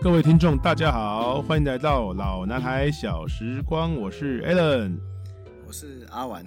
[0.00, 4.96] 各位听众，大家好，欢迎来到老男孩小时光，我是 Alan，
[5.66, 6.46] 我是阿玩。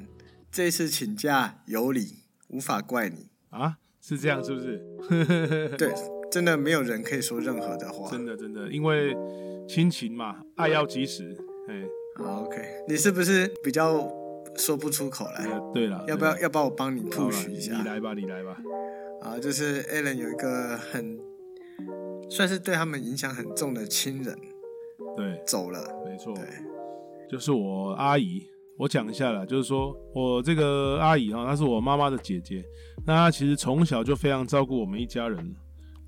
[0.50, 5.70] 这一次请假有理，无法怪你啊，是这样是不是？
[5.78, 5.94] 对，
[6.32, 9.14] 真的没有人可以说任何的话，真的真的，因为
[9.68, 11.38] 亲情嘛，爱要及时。
[11.68, 11.84] 哎
[12.24, 12.58] ，OK，
[12.88, 14.10] 你是不是比较
[14.56, 15.46] 说不出口来？
[15.74, 17.76] 对了，要不要要不要我帮你 push 一下？
[17.76, 18.58] 你来吧，你来吧。
[19.22, 21.20] 啊，就是 Alan 有一个很。
[22.32, 24.34] 算是对他们影响很重的亲人，
[25.18, 26.46] 对，走了，没错，对，
[27.30, 28.42] 就是我阿姨。
[28.78, 32.64] 我讲一下啦，就是说我这个阿姨哈，她是我妈妈的姐姐。
[33.06, 35.56] 那她其实从小就非常照顾我们一家人。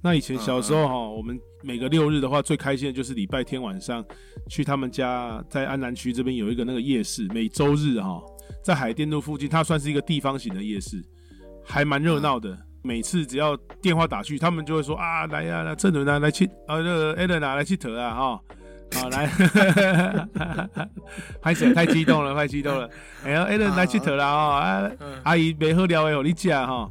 [0.01, 4.03] 那以前小时候哈，我们每个六日的话，最开心的就是礼拜天晚上
[4.49, 8.19] 去他们家，在安南区这边有一个那个夜市，每周日哈，
[8.63, 11.03] 在海淀路附近，它算是一个地方型的夜市，
[11.63, 12.57] 还蛮热闹的。
[12.83, 18.41] 每次只要电话打去，他们就会说啊，来呀，来郑伦啊，来去啊，那个艾伦啊，来去投啊，哈，
[19.01, 19.25] 好来，
[21.41, 22.89] 拍起来太激动了，太激动了，
[23.23, 24.91] 哎呀，艾伦来去投啦，啊，
[25.23, 26.89] 阿姨没喝了哎，你讲哈。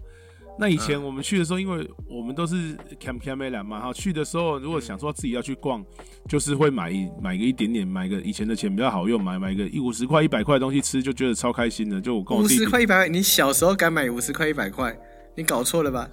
[0.59, 5.83] 那以前我们去的时候，因为我们都是 cam cam 来嘛，哈，去的时候如果想说自己要去逛，
[6.29, 11.99] 就是会买一买个一点点，买个以前的钱比较好用，买买个一五十块、一百块的东西吃，就觉得超开心的。
[12.01, 14.95] 就我跟我弟五十块、一百块，你小时候敢买五十块、一百块？
[15.35, 16.09] 你搞错了吧？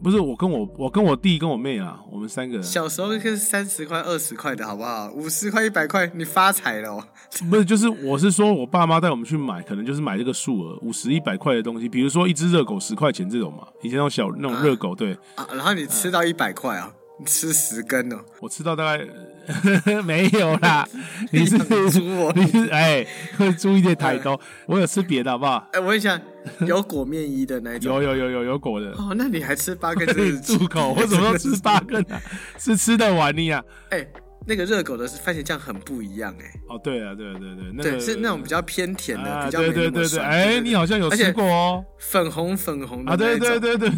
[0.00, 5.10] 不是我跟我我跟我弟跟我妹啊，我们三个小时候是三十块二十块的好不好？
[5.10, 7.04] 五十块一百块，你发财了？
[7.50, 16.92] 不是，就是我是说我爸妈带我们去买，可能就是买这个数额五十一百块的东西，比如说一只热狗十块钱这种嘛，以前那种小那种热狗，对啊，然后你吃到一百块啊。
[17.26, 19.04] 吃十根哦，我吃到大概
[20.02, 20.86] 没有啦。
[21.32, 24.38] 你是猪，你是哎，会注意点太多。
[24.66, 25.68] 我有吃别的，好不好？
[25.72, 26.20] 哎，我问一下，
[26.66, 27.94] 有裹面衣的那种？
[27.94, 28.90] 有有有有有裹的。
[28.92, 30.40] 哦，那你还吃八根是？
[30.40, 30.94] 住口！
[30.94, 32.20] 我怎么要吃八根啊？
[32.58, 33.62] 是吃的完你啊？
[33.90, 34.06] 哎，
[34.46, 36.44] 那个热狗的番茄酱很不一样哎。
[36.68, 40.20] 哦，对啊，对对对，那个是那种比较偏甜的，比较对对对对。
[40.20, 43.90] 哎，你好像有吃过哦，粉红粉红的啊，对对对对。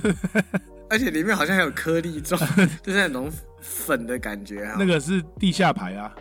[0.91, 2.39] 而且里面好像还有颗粒状，
[2.83, 3.31] 就是那种
[3.61, 4.77] 粉的感觉啊。
[4.79, 6.13] 那个是地下牌啊，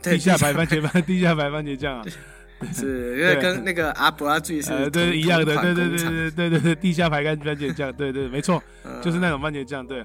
[0.00, 2.04] 地下牌番茄番，地下牌番茄酱啊，
[2.72, 8.62] 是因为跟那个阿伯阿最是对一样的，对对对对对对对，地下牌跟番茄酱，对对没错，
[9.02, 10.04] 就是那种番茄酱，对，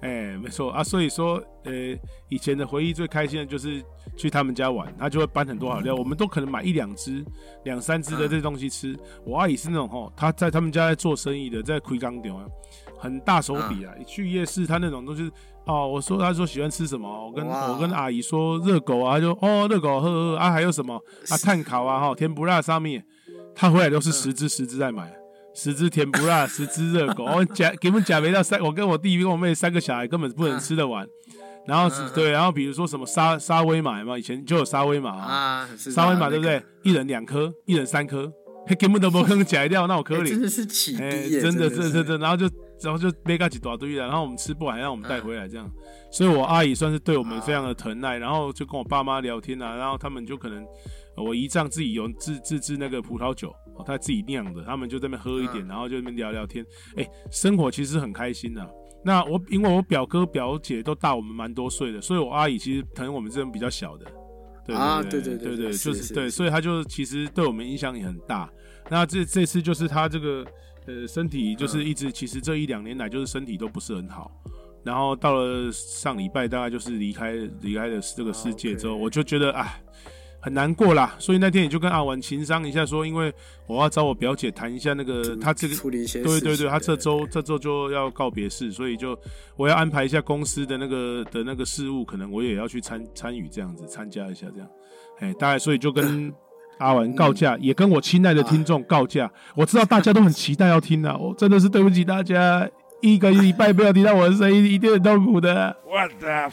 [0.00, 1.72] 哎没错啊，所以说呃
[2.28, 3.82] 以前的回忆最开心的就是
[4.16, 7.24] 去他们家玩，他就会搬很多好料，我们都可能买一两只、
[7.64, 8.98] 两三只的这东西吃。
[9.24, 12.44] 我阿姨是那种哈，她在他们家在做生意的，在亏钢店啊。
[12.98, 13.94] 很大手笔啊！
[14.06, 15.32] 去夜市，他那种都是
[15.64, 15.88] 哦。
[15.88, 17.08] 我说，他说喜欢吃什么？
[17.26, 23.02] 我跟我跟阿姨说热狗啊，就哦热狗呵呵啊，还有什么啊碳烤啊哈甜不辣上面，
[23.54, 25.10] 他回来都是十只十只在买，
[25.54, 27.24] 十只甜不辣，十只热狗。
[27.24, 31.06] 我 假给我们假没到三，我跟我弟跟我妹三个小孩根本不能吃得完。
[31.66, 36.62] 然后是对，然后比如说什么沙沙威玛嘛，以前就有沙威玛啊，沙威玛对不对？
[36.82, 38.32] 一人两颗，一人三颗，
[38.78, 42.48] 根本都不可能解掉，那我可怜，真的是起低，真的真真的，然后就。
[42.82, 45.70] 然后就背个几大堆了，然后我们吃不完，让我们带回来这样。
[46.10, 50.66] 所以，我阿姨算是对我们非常的疼爱，然后就跟我爸妈聊天啊，然后他们就可能
[51.14, 53.54] 我姨丈自己有自自制那个葡萄酒，
[53.86, 56.64] 他自己酿的，他们就在那边喝一点，然后就那边聊聊天。
[56.96, 58.68] 哎，生活其实很开心的。
[59.04, 64.06] 那我因为我表哥表姐都大我们蛮多岁的，所以我阿姨其实疼我们这种比较小的。
[64.66, 68.50] 对啊，对对对对，就是对，所以他就其实对我们影响也很大。
[68.90, 70.44] 那这这次就是他这个。
[70.86, 74.32] 呃，身体就是一直，其实这一两年来就是身体都不是很好，
[74.82, 79.78] 然后到了上礼拜，大概就是离开离开了这个世界之后，我就觉得啊，
[80.40, 81.14] 很难过啦。
[81.18, 83.32] 所以那天也就跟阿文情商一下，说因为
[83.66, 89.18] 我要找我表姐谈一下那个他这个处理一些，对对对，他这周这周就要告别式，所以就
[89.56, 94.68] 我要安排一下公司的那个的那个事务，可能我也要去参参与这样子，参加一下这样，
[95.20, 96.32] 哎，大概所以就跟。
[96.78, 99.30] 阿文告假，也跟我亲爱的听众告假。
[99.54, 102.66] 我知道大家都很期待要听啊，我真的是对不起大家，
[103.02, 105.76] 一个礼拜不要听到我的声音，一定很痛苦的。
[105.86, 106.50] What the？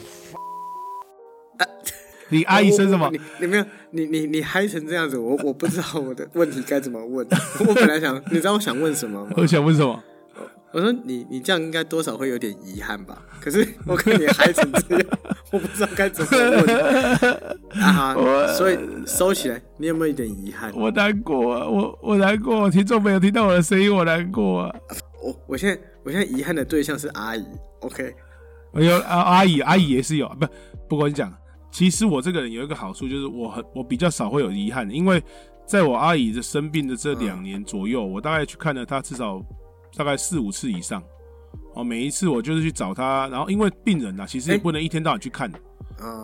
[2.30, 3.08] 你阿姨生什么？
[3.10, 3.64] 你你没有？
[3.90, 7.26] 你你你嗨成这样子，我我不知道我的问题该怎么问。
[7.66, 9.32] 我本来想，你知道我想问什么吗？
[9.36, 10.02] 我想问什么？
[10.70, 13.22] 我说你你这样应该多少会有点遗憾吧？
[13.40, 15.06] 可是我看你嗨成这样，
[15.50, 16.76] 我不知道该怎么问
[17.82, 18.46] 啊！
[18.52, 20.70] 所以收起来，你有没有一点遗憾？
[20.76, 21.66] 我难过啊！
[21.66, 24.76] 我我难过，听众没有听到我的声音，我难过啊！
[25.24, 27.42] 我我现在我现在遗憾的对象是阿姨
[27.80, 28.14] ，OK？
[28.72, 30.46] 我有啊，阿姨阿姨也是有，不
[30.86, 31.32] 不跟你讲，
[31.70, 35.22] 其实我这个人有一个好处，就是我很我比较少会有遗憾，因为
[35.66, 39.42] 在我阿姨的生病的这两年左右，我大概去看了她至少。
[39.96, 41.02] 大概四五次以上，
[41.74, 45.50] 哦，每一次我就是去找她，然后因为病人呐，其实也不能一天到晚去看，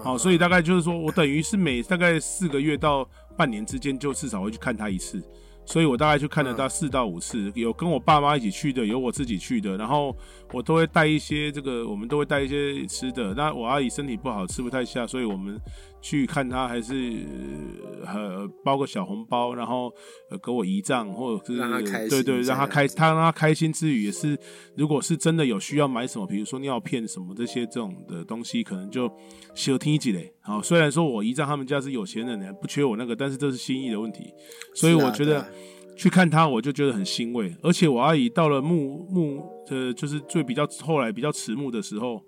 [0.05, 3.09] 好，所以大概就是说我等于是每大概四个月到
[3.39, 5.21] 半年之间，就至少会去看她一次。
[5.65, 10.15] 所以我大概去看了她四到五次，有跟我爸妈一起去的，有我自己去的，然后
[10.55, 13.35] 我都会带一些这个，我们都会带一些吃的。
[13.35, 15.61] 那我阿姨身体不好，吃不太下，所以我们。
[16.05, 17.25] 去看她还是
[18.05, 19.91] 呃包个小红包，然后
[20.31, 24.39] 呃给我仪仗，或者是对对让她开她让她开心之余，也是
[24.77, 29.11] 如果是真的有需要买什么，比如说尿片什么这些这种的东西，可能就
[29.55, 30.31] 小听几嘞。
[30.43, 34.31] 好，虽然说我姨丈他们家是有钱人，不缺我那个，但是这是心意的问题，
[34.75, 35.51] 所以我觉得
[35.97, 37.55] 去看他我就觉得很欣慰。
[37.63, 42.23] 而且我阿姨到了暮暮呃就是最比较后来比较迟暮的时候。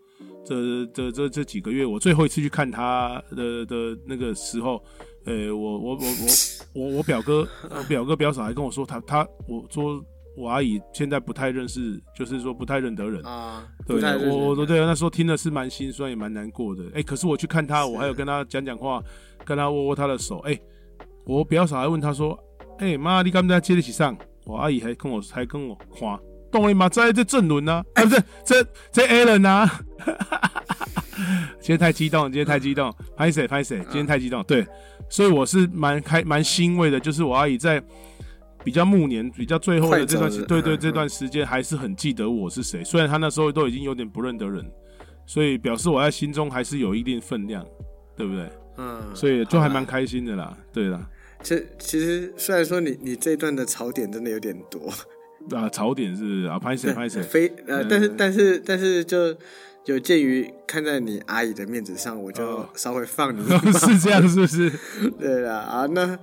[0.47, 4.81] 这这这这几个月，我最后一次去看他的的那个时候，
[5.25, 10.01] 呃，我我我我我我表哥，我表哥表嫂还跟我说，他他我说
[10.37, 13.67] 我阿姨现在不太认识，就是说不太认得人啊。
[13.89, 16.85] 对，我我对那时候听的是蛮心酸也蛮难过的。
[16.95, 19.03] 哎，可是我去看他，我还有跟他讲讲话，
[19.45, 20.39] 跟他握握他的手。
[20.47, 20.57] 哎，
[21.27, 22.39] 我表嫂还问他说，
[22.79, 24.17] 哎妈，你刚才接得起上？
[24.45, 26.19] 我阿姨还跟我还跟我夸。
[26.51, 26.89] 懂了吗？
[26.89, 27.85] 在这正轮呢？
[27.95, 29.69] 啊，不是，这这 Allen 呢？
[31.61, 33.79] 今天太激动，今天太激动，拍谁拍谁？
[33.85, 34.67] 今天太激动，对，
[35.09, 37.83] 所以我是蛮开蛮欣慰的，就是我阿姨在
[38.63, 42.85] 比较暮年、比较最后的这段时，对对，这段时间还是很记得我是谁。
[42.85, 44.65] 虽然他那时候都已经有点不认得人，
[45.27, 47.67] 所以表示我在心中还是有一定分量，
[48.17, 48.49] 对不对？
[48.79, 50.57] 嗯，所以就还蛮开心的啦。
[50.73, 51.01] 对啦，
[51.47, 54.93] 其其实虽然说你你这一段的槽点真的有点多。
[55.57, 59.33] 啊，槽点是啊，拍谁拍谁，非呃，但是但是但是，就
[59.85, 63.41] 有鉴于看在你阿姨的面子上，我就稍微放你。
[63.79, 64.73] 是这样，是不是？
[65.21, 66.19] 对啦，啊，那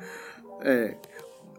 [0.61, 0.99] 哎，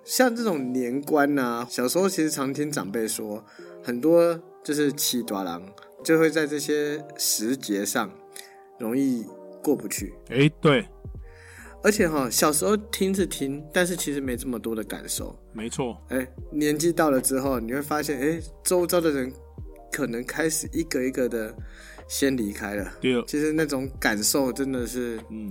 [0.05, 3.43] 像这种年关呐，小时候其实常听长辈说，
[3.83, 5.63] 很多就是七大郎
[6.05, 8.11] 就会在这些时节上
[8.79, 9.25] 容易
[9.63, 10.13] 过不去。
[10.29, 10.87] 哎，对。
[11.85, 15.39] 而且哈，小时候听是听，但是其实没这么多的感受。
[15.53, 19.31] 没错，哎，年纪到了之后，你会发现，哎，周遭的人
[19.93, 21.55] 可能开始一个一个的
[22.09, 22.91] 先离开了。
[23.03, 25.47] 对，其实那种感受真的是，嗯，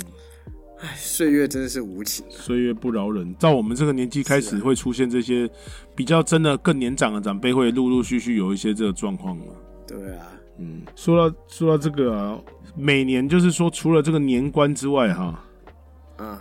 [0.80, 3.31] 哎，岁月真的是无情，岁月不饶人。
[3.35, 5.47] 到我们这个年纪开始会出现这些
[5.95, 9.45] 比较真的更年长的长辈，会陆陆续续有一些这个状况了。
[9.85, 10.25] 对啊，
[10.57, 12.41] 嗯，说到说到这个啊，
[12.75, 15.39] 每年就是说，除了这个年关之外，哈。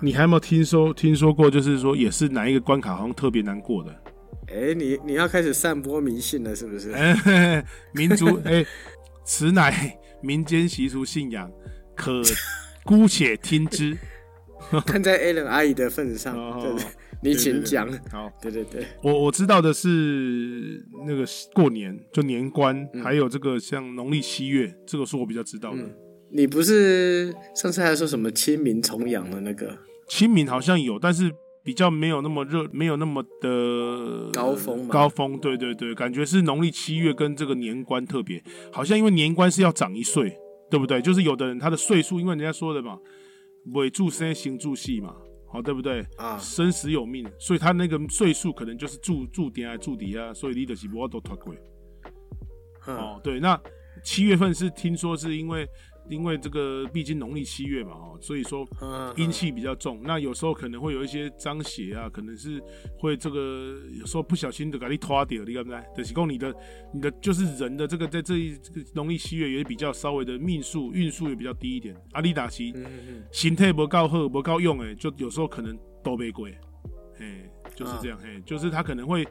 [0.00, 1.50] 你还有没有听说听说过？
[1.50, 3.90] 就是说，也是哪一个关卡好像特别难过的？
[4.48, 6.92] 哎，你你要开始散播迷信了，是不是？
[7.94, 8.64] 民族 哎，
[9.24, 11.50] 此乃民间习俗信仰，
[11.94, 12.22] 可
[12.84, 13.96] 姑且听之。
[14.86, 16.36] 看在 a l n 阿姨的份上，
[17.20, 17.90] 你请讲。
[18.10, 25.82] 好，对对对，我我知道的是那个过年就年关，还有这个像农历七月，这个是我比较知道的。
[26.34, 29.76] 你不是上次还说什么清明重阳的那个？
[30.08, 31.30] 清明好像有，但是
[31.62, 34.88] 比较没有那么热，没有那么的高峰。
[34.88, 38.42] 高峰，对对对，感觉是农历七月跟这个年关特别，
[38.72, 40.34] 好像因为年关是要长一岁，
[40.70, 41.02] 对不对？
[41.02, 42.98] 就是有的人他的岁数，因为人家说的嘛，
[43.74, 45.14] 尾柱生行柱细嘛，
[45.46, 46.02] 好对不对？
[46.16, 51.58] 啊，生死有命，所以他那个岁数可能就是柱柱点啊柱底啊，所以你的是不都脱轨。
[52.86, 53.60] 哦，对，那
[54.02, 55.68] 七月份是听说是因为。
[56.08, 58.66] 因为这个毕竟农历七月嘛，哦，所以说
[59.16, 62.62] 阴气比较重，那有时候可能会有一些脏血啊，可能是
[62.98, 65.82] 会这个有时候不小心的给你拖掉，你看不对？
[65.96, 66.54] 就是讲你的
[66.92, 72.74] 你的就是人的这个在这一这个农历七月也比较稍微的命数运数也比较低一点，阿里达西
[73.30, 76.52] 形态不够好不够用哎，就有时候可能都被鬼，
[77.18, 79.26] 哎，就是这样，哎，就是他可能会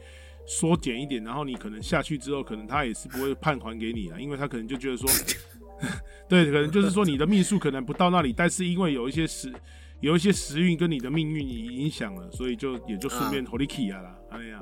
[0.48, 5.08] 缩减一点，然后你可能下去之后，可能他也是不会判还给你啊，因为他可能就觉得说。
[6.30, 9.52] 对，可能就是说你的命数可能不到那里，但是因为有一些时
[10.00, 14.16] 有一些时运跟你的命运影响了，所以就也就顺便火力起啊啦。
[14.30, 14.60] 哎呀，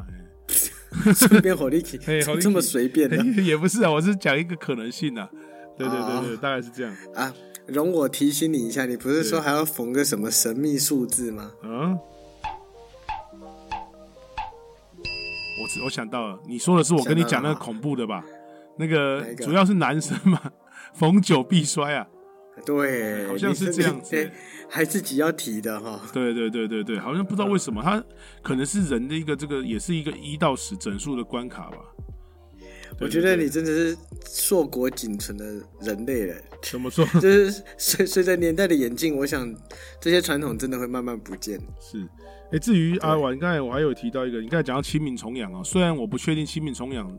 [1.14, 1.98] 顺便火力起，
[2.42, 5.30] 这么随便的 也不是啊，我是讲一个可能性啊。
[5.78, 7.34] 对对对对，大概是这样啊。
[7.68, 11.52] 容我提醒你一下，你不是说还要缝个什么神秘数字吗？
[11.64, 11.98] 嗯，
[15.62, 18.26] 我我想到了，你说的是我跟你讲那个恐怖的吧？
[18.76, 20.42] 那个主要是男生嘛。
[20.94, 22.08] 逢九必衰啊，
[22.66, 24.32] 对，好像是这样子，
[24.70, 26.02] 还自己要提的哈。
[26.14, 28.04] 对对对对对，好像不知道为什么，他
[28.42, 31.78] 可能是人的一个这个，也是一个一到十整数的关卡吧。
[33.00, 35.46] 我觉得你真的是硕果仅存的
[35.80, 36.36] 人类了。
[36.62, 37.06] 怎么说？
[37.22, 39.56] 就是随随着年代的演进，我想
[40.02, 41.58] 这些传统真的会慢慢不见。
[41.80, 42.06] 是，
[42.52, 47.10] 哎，至于阿婉，刚才我还有提到一个，你刚才讲到清明重阳啊，虽然我不确定清明重阳。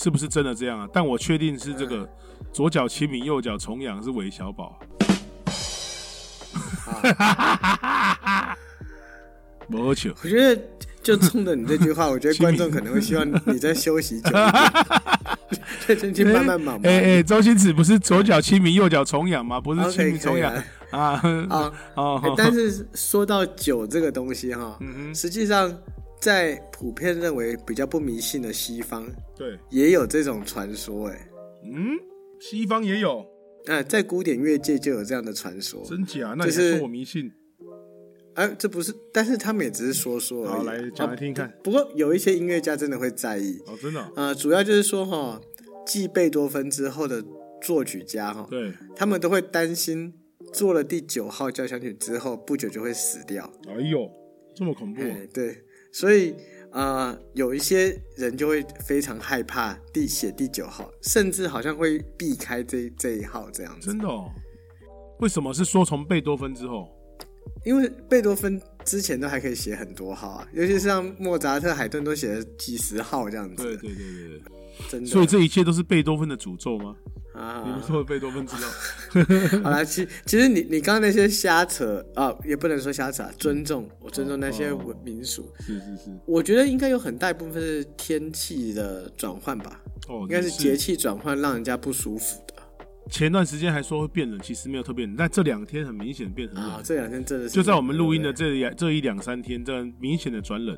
[0.00, 0.88] 是不是真的这样啊？
[0.92, 2.08] 但我确定是这个
[2.52, 4.78] 左脚清明，右脚重阳是韦小宝。
[9.66, 10.62] 没球，我觉得
[11.02, 14.52] 就冲着你这句话，我觉得观众可能会希望你在休息久一点，
[15.86, 16.80] 再进去慢慢忙。
[16.84, 19.60] 哎哎，周星驰不是左脚清明，右脚重阳吗？
[19.60, 20.54] 不是清明重阳
[20.90, 22.34] 啊啊哦。
[22.36, 24.78] 但是说到酒这个东西哈，
[25.12, 25.76] 实际上
[26.20, 29.06] 在普遍认为比较不迷信的西方，
[29.36, 31.08] 对，也有这种传说。
[31.08, 31.28] 哎，
[31.64, 31.98] 嗯，
[32.40, 33.24] 西方也有。
[33.66, 36.34] 哎，在古典乐界就有这样的传说，真假？
[36.36, 37.30] 那你说我迷信？
[38.34, 40.56] 哎，这不是，但是他们也只是说说而已。
[40.58, 41.52] 好，来讲来听看。
[41.62, 44.12] 不过有一些音乐家真的会在意哦，真的。
[44.14, 45.40] 呃，主要就是说哈，
[45.84, 47.22] 继贝多芬之后的
[47.60, 50.14] 作曲家哈，对，他们都会担心
[50.52, 53.52] 做了第九号交响曲之后不久就会死掉。
[53.68, 54.08] 哎呦，
[54.54, 55.02] 这么恐怖！
[55.34, 56.34] 对，所以
[56.70, 63.88] 呃，有一些人就会非常害怕第写第九号，甚至好像会避开这这一号这样子。
[63.88, 64.06] 真的？
[64.06, 64.30] 哦？
[65.20, 66.88] 为什么是说从贝多芬之后？
[67.64, 73.62] 因为贝多芬之前都还可以写很多号啊，尤其是像莫扎特、海顿都写了几十号这样子。
[73.62, 74.42] 对对对对对，
[74.88, 75.06] 真的。
[75.06, 76.94] 所以这一切都是贝多芬的诅咒吗？
[77.34, 79.62] 啊，你们说贝多芬知道？
[79.62, 84.72] 好了，其其实你你刚刚那些瞎扯啊，也不能说瞎扯，尊重我尊重那些
[85.04, 85.48] 民俗。
[85.60, 89.80] 是是是，我觉得应该有很大一部分是天气的转换吧。
[90.08, 92.54] 哦，应该是节气转换让人家不舒服的。
[93.08, 96.64] 前段时间还说会变冷，其实没有特别冷，但这两天很明显变很冷。
[96.72, 100.76] 啊，这两天真的是就在我们录音的这两这一两三天，这明显的转冷。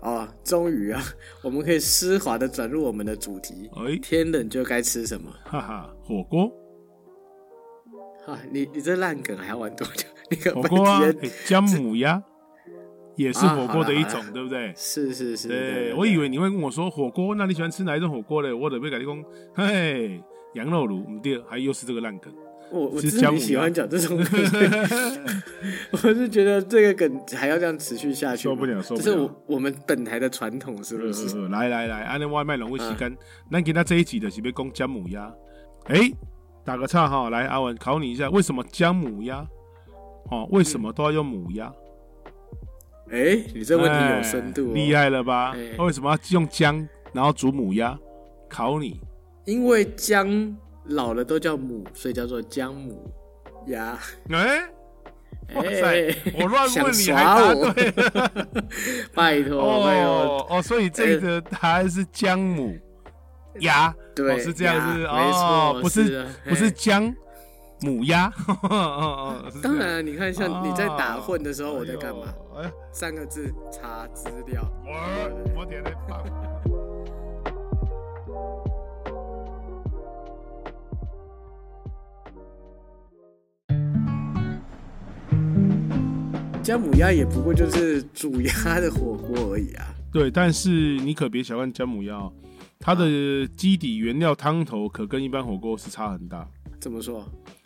[0.00, 1.02] 哦，终于啊，
[1.42, 3.70] 我们可以丝滑的转入我们的主题。
[3.76, 5.30] 哎，天冷就该吃什么？
[5.44, 6.50] 哈哈，火锅。
[8.26, 10.06] 哈，你你这烂梗还要玩多久？
[10.30, 11.00] 你火锅啊，
[11.46, 12.22] 姜母鸭
[13.16, 14.72] 也是火锅的一种，对不对？
[14.76, 15.48] 是是是。
[15.48, 18.52] 对，我以为你会跟我说火锅，那你喜欢吃哪一种火锅嘞？
[18.52, 19.24] 我得被改你讲，
[19.54, 20.22] 嘿。
[20.54, 22.32] 羊肉炉，嗯，第二还又是这个烂梗。
[22.70, 24.26] 我我真的喜欢讲这种梗，
[25.92, 29.04] 我是觉得这个梗还要这样持续下去，受不了，受不了。
[29.04, 31.48] 这是我我们本台的传统，是不是？
[31.48, 33.14] 来来来，安那外卖龙会吸干。
[33.48, 35.32] 那给他这一集的是别讲姜母鸭。
[35.84, 36.10] 哎，
[36.64, 39.46] 打个岔哈，来阿文考你一下，为什么姜母鸭？
[40.30, 41.72] 哦，为什么都要用母鸭？
[43.10, 45.54] 哎，你这问题有深度，厉害了吧？
[45.78, 47.96] 为什么要用姜，然后煮母鸭？
[48.48, 49.00] 考你。
[49.44, 53.10] 因为姜老了都叫母，所以叫做姜母
[53.66, 53.98] 鸭。
[54.30, 54.68] 哎，
[55.54, 56.14] 哇塞！
[56.38, 57.92] 我乱问你还答对，
[59.14, 62.78] 拜托，哦哦，所以这个答案是姜母
[63.60, 67.14] 鸭，对，是这样子，没错，不是不是姜
[67.80, 68.32] 母鸭。
[69.62, 72.26] 当然，你看，像你在打混的时候，我在干嘛？
[72.92, 74.62] 三个字，查资料。
[74.86, 76.24] 我我点的棒。
[86.64, 89.84] 姜母鸭也不过就是煮鸭的火锅而已啊。
[90.10, 92.18] 对，但是你可别小看姜母鸭，
[92.80, 96.48] 它的基底原料汤头可跟一般火锅是差很大。
[96.80, 97.22] 怎么说？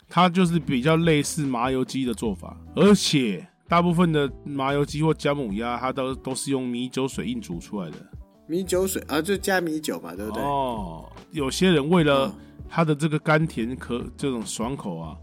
[0.09, 7.95] 它就是比较类似麻油鸡的做法，而且大部分的麻油鸡或姜母鸭，它都都是用米酒水硬煮出来的。
[8.47, 10.43] 米酒水啊，就加米酒嘛，对不对？
[10.43, 12.35] 哦，有些人为了
[12.67, 15.15] 它的这个甘甜可这种爽口啊，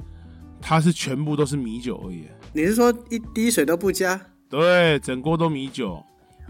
[0.63, 2.25] 它是全部都是米酒而已。
[2.57, 4.19] 你是说一滴水都不加？
[4.49, 6.03] 对，整锅都米酒，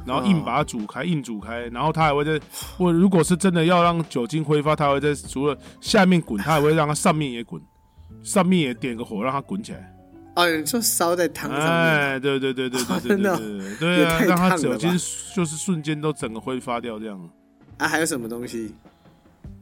[0.07, 2.41] 然后硬把它煮开，硬煮开，然后它还会在，
[2.79, 7.61] 我如果是真的要让酒精挥发，它会在除了下面滚，它还会让它上面也滚，
[8.23, 9.93] 上面也点个火让它滚起来。
[10.37, 11.69] 哦，你说烧在汤上面？
[11.69, 14.89] 哎，对对对对对对对对，啊，让 它酒精
[15.35, 17.21] 就是瞬间都整个挥发掉这样。
[17.79, 18.73] 啊，还有什么东西？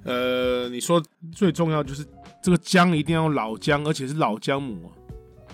[0.05, 2.05] 呃，你说最重要就是
[2.43, 4.93] 这个姜一定要老姜，而且是老姜母。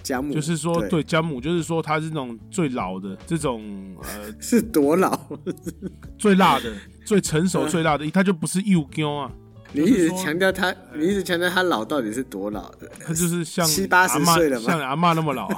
[0.03, 5.19] 就是说，对家母就是说，它是那种最老的这种呃， 是多老？
[6.19, 6.73] 最辣的、
[7.05, 9.31] 最成熟、最辣的，它就不是幼姜啊。
[9.73, 12.91] 你一直强调它，你一直强调他老到底是多老的？
[13.07, 15.49] 它就是像七八十岁了，像阿妈那么老。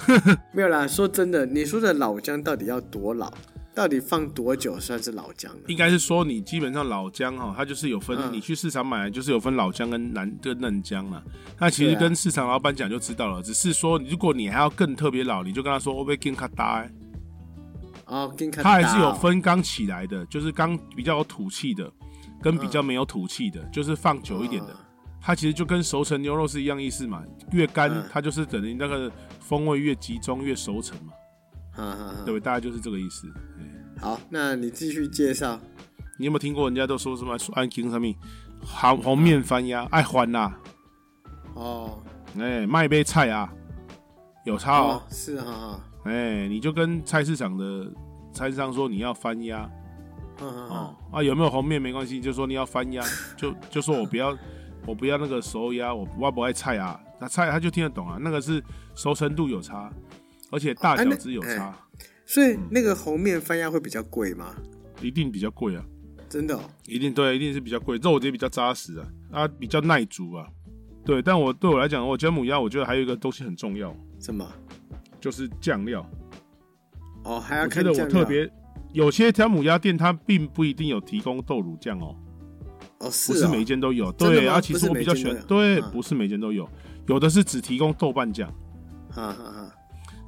[0.52, 3.32] 没有啦，说真的，你说的老姜到底要多老？
[3.74, 5.52] 到底放多久算是老姜？
[5.66, 11.20] 应该是说你基本上老姜哈，它就是有分，你去市场买就是有分老姜跟南跟嫩姜啊。
[11.58, 16.88] 那其实跟市场老板讲就知道了，只是说如果你还要更特别老，你就跟他说会不会更卡大？
[18.06, 21.90] 哦，更卡它还是有分刚起来的，就是刚比较有土气的，
[22.40, 24.76] 跟比较没有土气的，就是放久一点的。
[25.20, 31.12] 它其实就跟熟成牛肉是一样意思嘛，越干它就是等于那个风味越集中，越熟成嘛。
[32.24, 33.26] 对，大概就是这个意思。
[34.00, 35.58] 好，那你继续介绍。
[36.18, 38.14] 你有没有听过人家都说什么“安京上面
[38.60, 40.52] 红红面翻鸭爱欢呐？
[41.54, 42.02] 哦，
[42.38, 43.52] 哎，卖杯菜啊。
[44.44, 45.02] 有差哦。
[45.10, 45.80] 是哈哈。
[46.04, 47.90] 哎，你就跟菜市场的
[48.32, 49.68] 菜市场说你要翻鸭，
[50.40, 53.02] 哦啊有没有红面没关系，就说你要翻鸭，
[53.36, 54.36] 就就说我不要
[54.86, 58.62] 我不要那个熟鸭，我我不爱菜啊，那菜他就听得懂啊，那个是
[58.94, 59.90] 熟成度有差，
[60.54, 61.76] 而且大小只有差。
[62.24, 64.54] 所以那个红面翻鸭会比较贵吗？
[65.02, 65.84] 一定比较贵啊。
[66.28, 70.46] 真的，一定对，一定是比较贵，肉也比较扎实啊，啊，比较耐煮啊，
[71.04, 71.20] 对。
[71.20, 74.44] 但我对我来讲，我姜母鸭，我觉得还有一个东西很重要，什么？
[75.20, 76.08] 就是酱料。
[77.24, 78.04] 哦，还要看酱料。
[78.04, 78.50] 我特别
[78.92, 82.16] 有些条母鸭店，它并不一定有提供豆乳酱哦。
[83.00, 84.10] 哦，是，不是每间都有。
[84.12, 86.68] 对啊，其实我比较喜欢，对，不是每间都有，
[87.06, 88.52] 有的是只提供豆瓣酱。
[89.10, 89.74] 哈哈哈。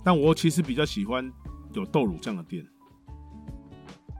[0.06, 1.28] 但我其实比较喜欢
[1.74, 2.64] 有豆乳酱的店。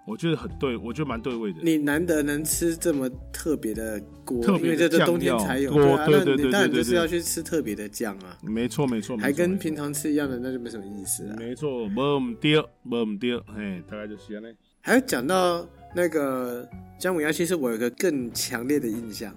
[0.05, 1.61] 我觉得很对，我觉得蛮对味的。
[1.63, 8.37] 你难得能吃这么特别的锅，因为这是冬天才有，对啊，对对对当然就是要去吃特别的酱啊。
[8.43, 11.37] 没错没错，还跟平常吃一样的，那就没什么意思了。
[11.37, 14.57] 没错，没唔丢，没唔丢，哎，大概就是这样嘞。
[14.81, 15.65] 还有讲到
[15.95, 19.33] 那个姜母鸭，其实我有个更强烈的印象，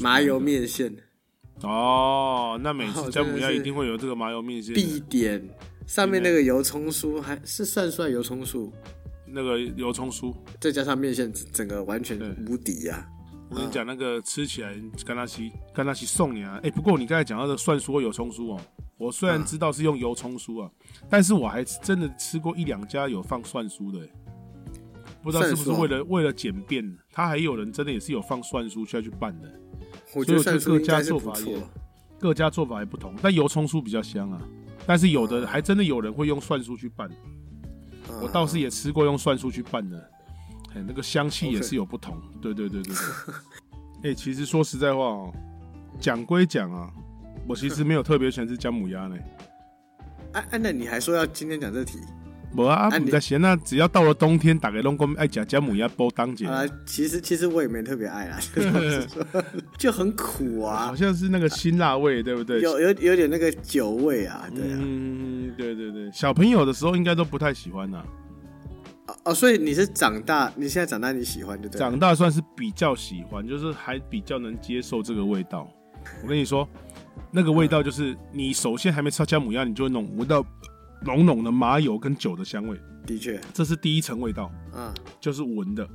[0.00, 0.90] 麻油面线。
[1.62, 5.40] 哦，那每次姜母鸭一定会有这个麻油面线，必点
[5.86, 8.70] 上面那个油葱酥，还是算算油葱酥。
[9.26, 13.06] 那个油葱酥，再加上面线，整个完全无敌呀！
[13.50, 14.74] 我跟你讲，那个吃起来
[15.04, 16.58] 跟他西跟他西送你啊！
[16.62, 18.60] 哎，不过你刚才讲到的蒜酥油葱酥哦，
[18.96, 20.70] 我虽然知道是用油葱酥啊，
[21.10, 24.08] 但是我还真的吃过一两家有放蒜酥的，
[25.22, 29.52] 不知道是不是为了为了简便，他还有人真的也是有放蒜酥下去拌的。
[30.12, 31.58] 所以各家做法也
[32.18, 34.40] 各家做法也不同，但油葱酥比较香啊，
[34.86, 37.10] 但是有的还真的有人会用蒜酥去拌。
[38.20, 40.10] 我倒是也吃过用蒜酥去拌的，
[40.74, 42.20] 哎，那个香气也是有不同。
[42.40, 44.10] 对对对对对。
[44.10, 45.34] 哎，其实说实在话哦，
[45.98, 46.92] 讲归讲啊，
[47.48, 49.16] 我其实没有特别喜欢吃姜母鸭呢。
[50.32, 51.98] 哎 哎，那你还说要今天讲这题？
[52.56, 56.62] 我啊，你在咸那只要到了冬天，打给龙公爱讲姜母鸭煲当节啊。
[56.86, 58.38] 其实其实我也没特别爱啊，
[59.76, 62.60] 就很苦啊，好像是那个辛辣味，对不对？
[62.60, 64.78] 有有有点那个酒味啊，对啊。
[64.80, 68.02] 嗯，对对对，小朋友的时候应该都不太喜欢呐。
[69.24, 71.78] 哦，所以你是长大，你现在长大你喜欢就对。
[71.78, 75.68] 长大算是比较喜欢，就是还比较能接受这个味道。
[76.22, 76.68] 我跟你说，
[77.32, 80.44] 那个味道就是你首先还没吃姜母鸭，你就会弄闻到。
[81.04, 85.88] 浓浓的麻油跟酒的香味，的确，这是第一层味道，嗯，就是闻的。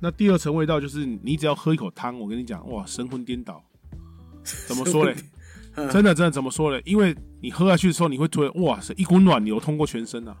[0.00, 3.62] 那第二层味道就是你只要喝一口汤，我跟你讲，哇，神魂颠倒。
[4.66, 5.14] 怎么说嘞？
[5.90, 6.82] 真的真的怎么说嘞？
[6.84, 10.36] 因为你喝下去的时候，你会突然哇塞，一股暖流通过全身啊！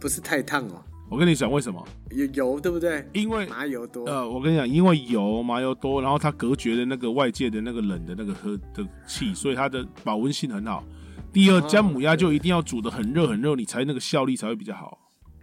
[0.00, 0.82] 不是太烫哦。
[1.10, 1.86] 我跟你讲为什么？
[2.10, 3.06] 有油对不对？
[3.12, 4.06] 因为麻油多。
[4.06, 10.82] 呃，我跟你讲，因为油麻油多，然后它隔绝的那个外界的那个冷的那个喝的气，所以它的保温性很好。
[11.34, 14.96] 第二，姜母鸭就一定要煮的很热很热，你才那个效力才会比较好。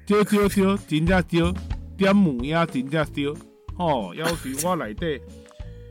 [0.05, 1.53] 丢丢丢，真正丢，
[1.97, 3.35] 姜母鸭真正丢。
[3.77, 5.19] 哦，要求我内底，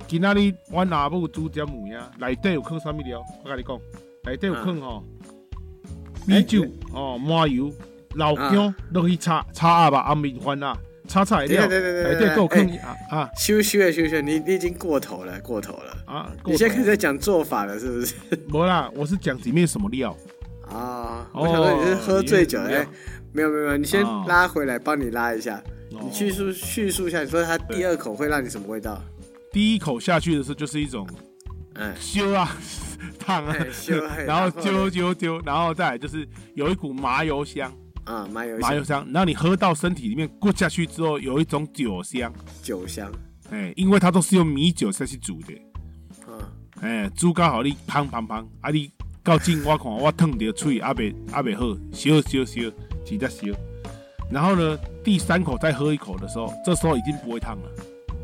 [0.09, 3.23] 今仔日我阿母煮姜母鸭，内底有放啥物料？
[3.45, 3.79] 我跟你讲，
[4.25, 5.05] 内底有放吼
[6.27, 7.71] 米酒哦，麻油、
[8.15, 10.75] 老姜落去炒炒鸭吧，阿面番啊。
[11.11, 13.31] 炒菜料，对对对对对，够坑啊啊！
[13.37, 16.31] 羞羞啊羞羞，你你已经过头了，过头了啊！
[16.47, 18.15] 你现在开始讲做法了，是不是？
[18.47, 20.17] 没啦，我是讲里面什么料
[20.69, 21.29] 啊。
[21.35, 22.87] 我想说你是喝醉酒哎，
[23.33, 25.61] 没有没有没有，你先拉回来，帮你拉一下。
[25.91, 29.03] 你叙述叙述一下，你说它第二口会让你什么味道？
[29.53, 31.05] 第一口下去的时候就是一种，
[31.75, 32.57] 嗯，羞啊，
[33.19, 33.57] 烫啊，
[34.25, 37.73] 然后丢丢丢，然后再来就是有一股麻油香。
[38.05, 42.33] 啊，麻油麻油香，然后你喝到身体里面过下去之后，有一种酒香，
[42.63, 43.11] 酒香，
[43.51, 45.53] 哎，因为它都是用米酒下去煮的，
[46.27, 46.39] 嗯，
[46.81, 48.91] 哎，煮刚好你砰砰砰，啊，你
[49.23, 52.73] 到近我看我烫着嘴，阿未阿未好，烧烧烧，
[53.05, 53.47] 直接烧。
[54.31, 57.71] 然后呢，第三口再喝一口的时候，这时候已经不会烫了，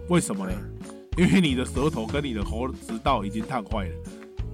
[0.08, 0.52] 为什么呢？
[1.16, 3.94] 因为你的舌头跟你的喉食道已经烫坏了，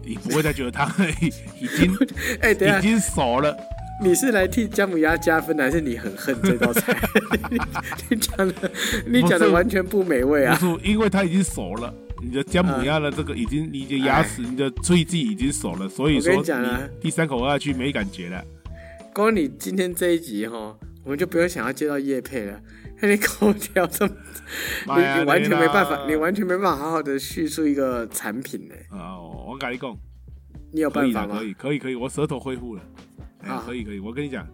[0.04, 0.88] 你不会再觉得烫
[1.20, 1.96] 已经
[2.40, 3.56] 哎，已经熟了。
[4.02, 6.92] 你是来替姜母鸭加分的，还是你很恨这道菜？
[8.10, 8.72] 你讲的，
[9.06, 10.56] 你讲的完全不美味啊！
[10.56, 16.68] 不是，因为它已经熟了，你的姜母鸭的这个已经，你的牙齿、你的脆剂已经熟了，所以说你
[17.00, 18.44] 第三口喝下去没感觉了。
[19.14, 22.60] 光你今天这一集哈，我们就不用想要接到叶配了。
[23.02, 24.14] 你口条这么，
[24.86, 28.74] 你你完全没办法，你完全没办法好好的叙述一个产品呢。
[28.90, 29.96] 哦，我跟你讲，
[30.72, 31.38] 你有办法吗？
[31.38, 32.82] 可以，可以，可以，我舌头恢复了。
[33.44, 34.46] 啊，可以可以，我跟你讲，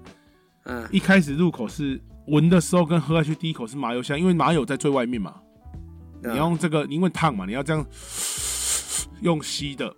[0.65, 5.35] 嗯，一开始入口是闻的时候跟喝下去第一口是麻油香，因为麻油在最外面嘛，
[6.23, 7.85] 你用这个因为烫嘛，你要这样
[9.23, 9.95] 用吸的，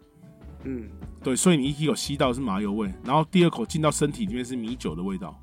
[0.64, 0.88] 嗯，
[1.22, 5.38] 对，所以你一口吸到是麻油味，然后第二口进到身体里面是米酒的味道，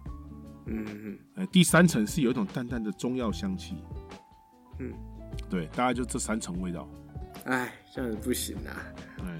[0.66, 3.76] 嗯嗯哎，第三层是有一种淡淡的中药香气，
[4.80, 4.92] 嗯，
[5.50, 6.90] 对，大概就这三层味道，
[7.46, 8.72] 哎，这样子不行啊！
[9.24, 9.40] 哎，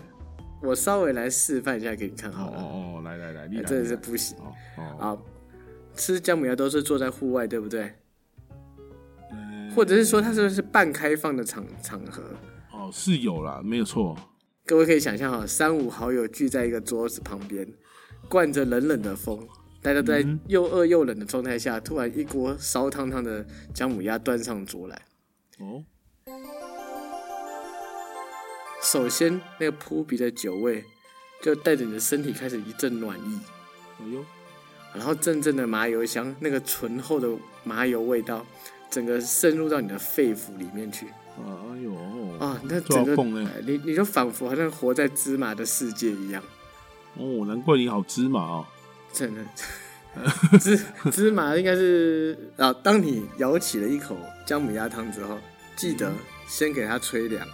[0.68, 2.58] 我稍微来示范一下给你看哦好了。
[2.58, 5.18] 哦哦，来来来，你真的是不行哦哦，啊！
[5.96, 7.94] 吃姜母鸭都是坐在户外，对不对？
[9.32, 12.22] 嗯或者是说它是不是半开放的场场合？
[12.72, 14.16] 哦是有啦，没有错，
[14.66, 17.68] 各位可以想象哈，三五好友聚在一个桌子旁边，
[18.28, 19.40] 灌着冷冷的风，
[19.82, 25.02] 大家都在嗯又饿又冷的状态下，突然一锅烧烫烫的姜母鸭端上桌来。
[25.60, 25.84] 哦，
[28.82, 30.84] 首先，那个扑鼻的酒味
[31.42, 33.40] 就带着你的身体开始一阵暖意，
[34.00, 34.26] 哎呦，
[34.94, 37.30] 然后阵阵的麻油香，那个醇厚的
[37.64, 38.46] 麻油味道，
[38.90, 41.08] 整个渗入到你的肺腑里面去。
[41.38, 41.94] 啊哎呦，
[42.40, 42.60] 啊！
[42.64, 43.16] 那整个
[43.64, 46.42] 你你就仿佛好像活在芝麻的世界一样，
[47.16, 48.66] 哦，难怪你好芝麻哦，
[49.14, 49.46] 真的。
[50.60, 50.80] 芝
[51.12, 55.38] 芝麻应该是啊，当你舀起了一口姜母鸭汤之后，
[55.76, 56.12] 记得
[56.48, 57.48] 先给它吹凉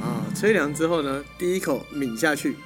[0.00, 2.56] 啊，吹凉之后呢，第一口抿下去，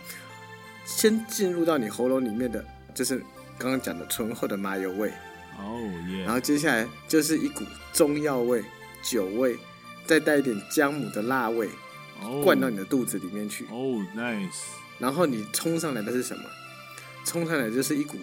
[0.85, 3.23] 先进入到你喉咙里面的就是
[3.59, 5.09] 刚刚讲的醇厚的麻油味，
[5.59, 5.81] 哦
[6.11, 6.25] 耶。
[6.25, 8.63] 然，后接下来就是一股中药味、
[9.03, 9.57] 酒味，
[10.07, 11.69] 再带一点姜母的辣味，
[12.21, 12.43] 哦。
[12.45, 13.65] 灌到你的肚子里面去。
[13.71, 14.63] 哦，nice，
[14.99, 16.43] 然后你冲上来的是什么？
[17.25, 18.17] 冲上来就是一股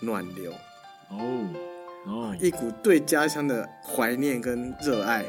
[0.00, 0.52] 暖流，
[1.10, 1.46] 哦
[2.06, 5.24] 哦，一股对家乡的怀念跟热爱，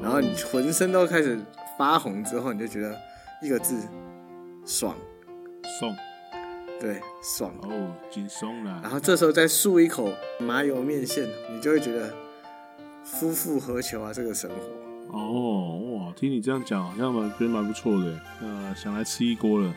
[0.00, 1.38] 然后你浑身都开始
[1.78, 2.98] 发红之后，你就觉得
[3.42, 3.76] 一个字，
[4.64, 4.96] 爽，
[5.78, 5.94] 爽
[6.80, 7.52] 对，爽。
[7.62, 12.14] 哦，紧松了然，后这时候再漱一口麻油面线，你就会觉得
[13.02, 14.56] 夫复何求啊，这个生活。
[15.18, 19.74] 哦哇，听你这样讲，好像蛮觉得蛮不错的，呃，想来吃一锅了，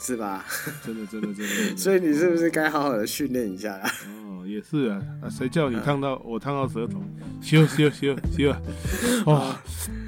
[0.00, 0.44] 是吧？
[0.82, 3.90] 真的真的真的真的， 所以你是不是该好好的训练一下啦？
[4.26, 6.98] 哦，也是啊，啊，谁叫你烫到我烫到舌头，
[7.42, 8.50] 修修修修，
[9.26, 9.54] 哦。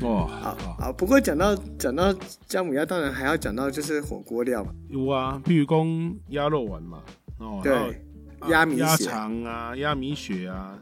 [0.00, 2.12] 哦，好好，不过讲到讲到
[2.46, 7.02] 姜母鸭，当然还要讲到就是火锅料嘛，有啊，譬如讲鸭肉丸嘛，
[7.38, 8.02] 哦，对，
[8.48, 10.76] 鸭米鸭血，肠啊，鸭米血啊，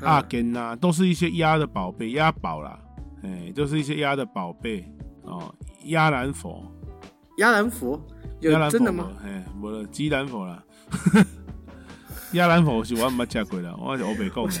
[0.00, 0.04] 嗯。
[0.04, 2.78] 鸭根啊，都是一些鸭的宝贝，鸭宝啦，
[3.22, 4.84] 哎，都是一些鸭的宝贝。
[5.22, 5.52] 哦，
[5.86, 6.64] 鸭兰佛，
[7.38, 8.00] 鸭兰佛
[8.50, 9.10] 有真的吗？？
[9.24, 10.62] 哎，无了，鸡兰佛啦。
[12.32, 14.52] 鸭兰佛是我毋捌食过啦，我是欧北讲的。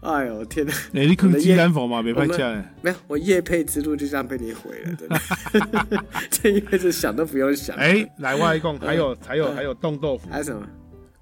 [0.00, 0.72] 哎呦天哪！
[0.94, 2.64] 哎、你啃鸡兰佛嘛，别歹食嘞。
[2.82, 6.04] 没有，我夜配之路就这样被你毁了，真的。
[6.30, 7.76] 这一辈子想都不用想。
[7.76, 10.66] 哎、来我一讲，还有还有还有冻豆腐还，有什么？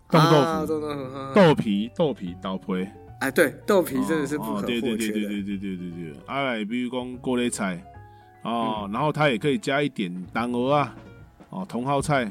[0.08, 1.16] 冻豆啊腐，冻豆腐。
[1.16, 2.86] 啊豆皮豆皮豆皮，
[3.20, 5.28] 哎，对，豆皮真的是不哦可对对对或缺的。
[5.28, 6.12] 对对对对对对。
[6.26, 7.82] 啊，来比如讲锅类菜，
[8.44, 10.94] 嗯哦，然后它也可以加一点蛋鹅啊，
[11.50, 12.24] 哦，茼蒿菜，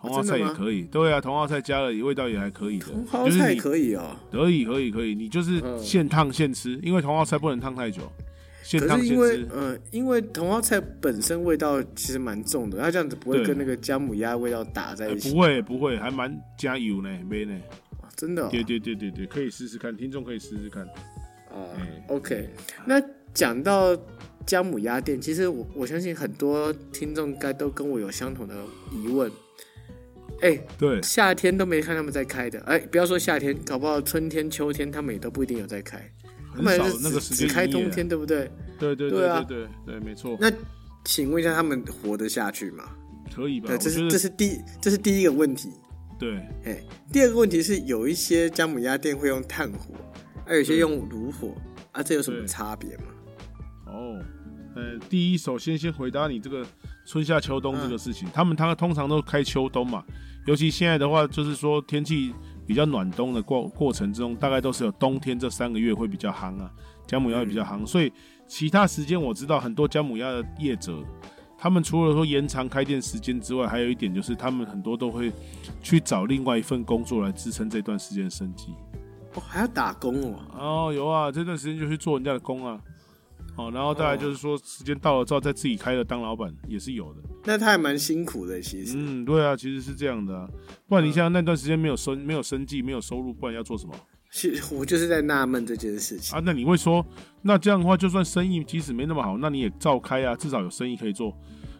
[0.00, 0.84] 茼蒿菜也可以。
[0.84, 2.86] 对啊，茼蒿菜加了味道也还可以的。
[2.86, 8.02] 茼蒿菜可以哦，可以可以可以，你就是嗯现烫现吃，因为茼蒿菜不能烫太久，
[8.62, 9.48] 现可烫现是因为吃。
[9.52, 15.40] 呃，因为茼蒿菜本身味道其实蛮重的，它这样子不会跟那个姜母鸭味道打在哎一起不。
[15.40, 17.54] 会不会，还蛮加油呢，没呢。
[18.00, 18.48] 啊真的哦。
[18.50, 20.84] 对对对对对，可以试试看，听众可以试试看。
[21.50, 22.48] 哦哎，OK，
[22.84, 23.00] 那
[23.32, 23.96] 讲到
[24.46, 28.54] 姜母鸭店，其实我我相信很多听众应该都跟我有相同的
[28.92, 29.30] 疑问。
[30.40, 36.10] 哎、对，夏天都没看他们在开的，哎、不要说夏天，搞不好春天、秋天他们也都不一定有在开，
[36.54, 38.50] 他们还是只少那个时只间开冬天，对不对？
[38.78, 40.50] 对对对啊对对没错，那
[41.04, 42.84] 请问一下，他们活得下去吗？
[43.34, 43.74] 可以吧？
[43.78, 45.70] 这是这是第这是第一个问题。
[46.18, 49.94] 对，哎，第二个问题是，有一些姜母鸭店会用炭火，
[50.44, 51.54] 还有一些用炉火，
[51.92, 53.04] 啊，这有什么差别吗？
[53.94, 54.18] 哦，
[54.74, 56.66] 呃，第一，首先先回答你这个
[57.06, 60.02] 春夏秋冬这个事情，他们他通常都开秋冬嘛，
[60.46, 62.34] 尤其现在的话，就是说天气
[62.66, 66.70] 比较暖冬的过过程之中，大概都是有冬天这三个月会比较夯啊，
[67.06, 68.12] 姜母鸭会比较夯，所以
[68.46, 70.98] 其他时间我知道很多姜母鸭的业者。
[71.56, 75.32] 他们除了说延长开店时间之外，还有一点就是他们很多都会
[75.80, 78.74] 去找另外一份工作来支撑这段时间的生计。
[79.34, 80.38] 哦，还要打工哦。
[80.58, 82.78] 哦，有啊，这段时间就去做人家的工啊。
[83.56, 87.20] 哦，然后大概就是说，时间到了之后再自己开了当老板也是有的。
[87.44, 88.94] 那他还蛮辛苦的，其实。
[88.96, 90.48] 嗯，对啊，其实是这样的啊。
[90.88, 93.94] 不然你像那段时间没有生没有生计没有收入，不然要做什么
[94.32, 96.36] 其实我就是在纳闷这件事情。
[96.36, 96.42] 啊？
[96.44, 97.06] 那你会说，
[97.42, 101.32] 那这样的话，就算生意即使没那么好，那你也照开啊，至少有生意可以做。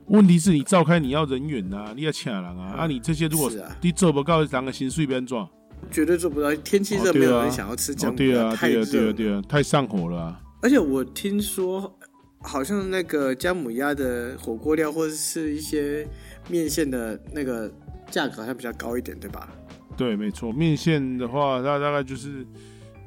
[0.06, 5.44] 问题是你照开，你要人员啊，你要请人啊，啊，你这些如果你做不到，人的薪水边赚？
[5.90, 6.54] 绝对做不到。
[6.56, 9.12] 天气热，没有人想要吃姜哦，母鸭，对啊，太对啊，对啊。
[9.12, 10.40] 对啊，太上火了啊。
[10.64, 11.94] 而且我听说
[12.40, 16.08] 好像那个姜母鸭的火锅料或者是一些
[16.48, 17.70] 面线的那个
[18.10, 19.52] 价格好像比较高一点，对吧？
[19.94, 22.46] 对，没错，面线的话，它大概就是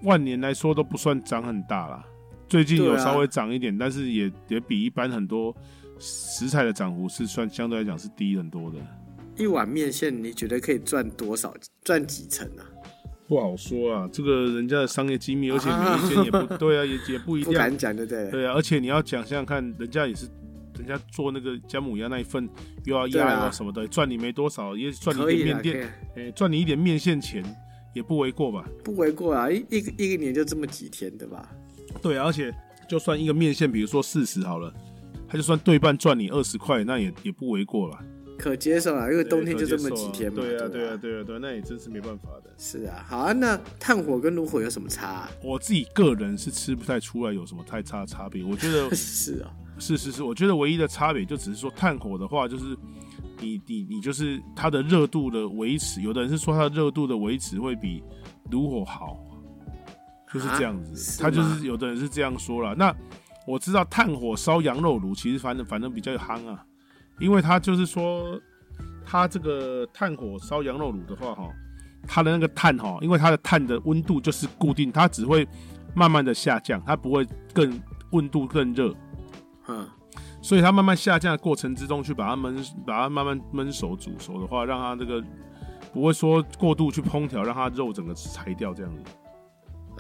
[0.04, 2.06] 万年来说都不算涨很大啦。
[2.48, 5.52] 最近有稍微涨一点，但是也也比一般很多
[5.98, 8.78] 食材的涨幅是算相对来讲是低很多的。
[9.36, 11.52] 一碗面线，你觉得可以赚多少？
[11.84, 12.62] 赚几成啊？
[13.28, 17.52] 不好说啊，这个人家的商业机密，而且面线也不对啊，也也不一定。
[17.52, 18.32] 不敢讲，对不对？
[18.32, 20.28] 对啊，而且你要讲想想看，人家也是，
[20.78, 22.48] 人家做那个姜母鸭那一份，
[22.86, 27.44] 又要压又要什么的，赚你没多少，也赚你一点面店，哎，赚你一点面线钱，
[27.94, 28.66] 也不为过吧？
[28.84, 31.50] 不为过啊，一一个一个年就这么几天，对吧？
[32.02, 32.54] 对啊，而且
[32.88, 34.74] 就算一个面线，比如说四十好了，
[35.28, 38.00] 他就算对半赚你二十块，那也也不为过了。
[38.38, 40.42] 可接受啊，因为冬天就这么几天嘛。
[40.42, 42.52] 对啊，对啊，对啊，对，那也真是没办法的。
[42.58, 45.28] 是啊，好啊，那炭火跟炉火有什么差？
[45.44, 48.44] 我自己个人是吃不太出来有什么太差差别。
[48.44, 52.78] 我觉得 是啊，是是是，我觉得唯一的差别就只是说炭火的话，就是
[53.40, 58.04] 你你你就是它的热度的维持，有的人是说它的热度的维持会比
[58.52, 59.18] 炉火好，
[60.34, 61.22] 就是这样子。
[61.22, 62.76] 他就是有的人是这样说了。
[62.76, 62.96] 那
[63.46, 66.64] 我知道炭火烧羊肉炉其实反正反正比较有夯啊。
[67.20, 68.40] 因为它就是说，
[69.06, 71.50] 它这个炭火烧羊肉卤的话，哈，
[72.08, 75.48] 它的那个炭哈，因为它的炭的温度就是固定，它只会
[75.96, 78.94] 慢慢的下降，它不会更温度更热，
[79.68, 79.88] 嗯，
[80.42, 85.24] 所以它慢慢下降的过程之中去把它焖，把它慢慢焖熟煮熟的话，让它这个
[85.92, 89.04] 不会说过度去烹调，让它肉整个柴掉这样子，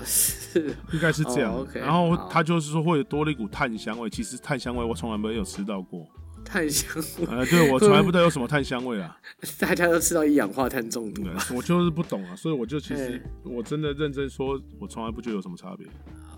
[0.06, 6.06] 是 应该是这样，然后它就是说会多了一股炭香味，其实炭香味我从来没有吃到过。
[6.47, 9.17] 碳香味，呃，对我从来不知道有什么 碳香味啊。
[9.60, 15.86] 大家都吃到一氧化碳中毒，我就是不懂啊，所以我就其实我真的认真说，我从来不觉得有什么差别。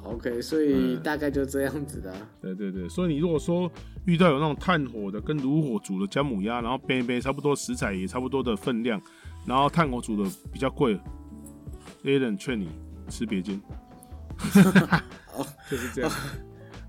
[0.04, 2.14] OK，所以大概就这样子的。
[2.42, 3.72] 对对对，所以你如果说
[4.06, 9.00] 遇到有那种炭火的跟炉火煮的姜母鸭，然后杯一杯差不多食材也差不多的分量，
[9.46, 11.00] 然后炭火煮的比较贵
[12.04, 12.70] ，Alan 劝你
[13.10, 13.62] 吃别间。
[15.34, 16.12] 哦， 就是这样。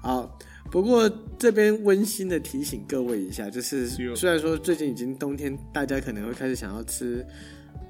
[0.00, 0.38] 好。
[0.70, 7.26] 不过这边温馨的提醒各位一下，就是虽然说最近已经冬天，大家可能会开始想要吃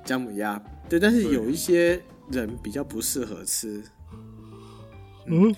[0.04, 3.82] 姜母鸭，对，但是有一些人比较不适合吃。
[5.26, 5.54] 嗯，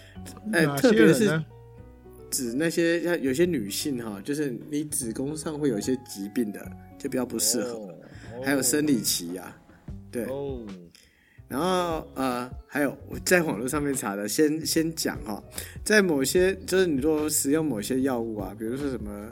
[0.52, 1.42] 哎，特别是
[2.30, 6.60] 指那些像有些女性哈，就是你子宫上会有一些疾病的，
[6.98, 7.88] 就比较不适合。
[8.44, 9.56] 还有生理期呀，
[10.10, 10.26] 对。
[11.52, 15.44] 然后呃，还有我在网络上面查的，先先讲哈，
[15.84, 19.30] 在某些就是你若使用某些药物啊，比如说什么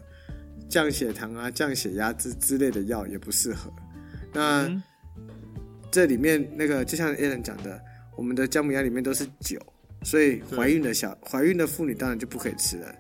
[0.69, 3.73] 降血糖啊、降血压之之类的药也不适合。
[4.35, 4.71] 那
[5.91, 7.81] 这里面那个就像 a l n 讲的，
[8.19, 9.59] 我们的姜母鸭里面都是酒，
[10.03, 12.95] 所以怀孕的小怀孕的妇女当然就不可以吃了。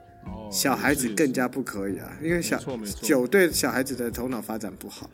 [0.50, 2.58] 哦，小孩子更加不可以啊，因为小
[3.00, 5.08] 酒对小孩子的头脑发展不好。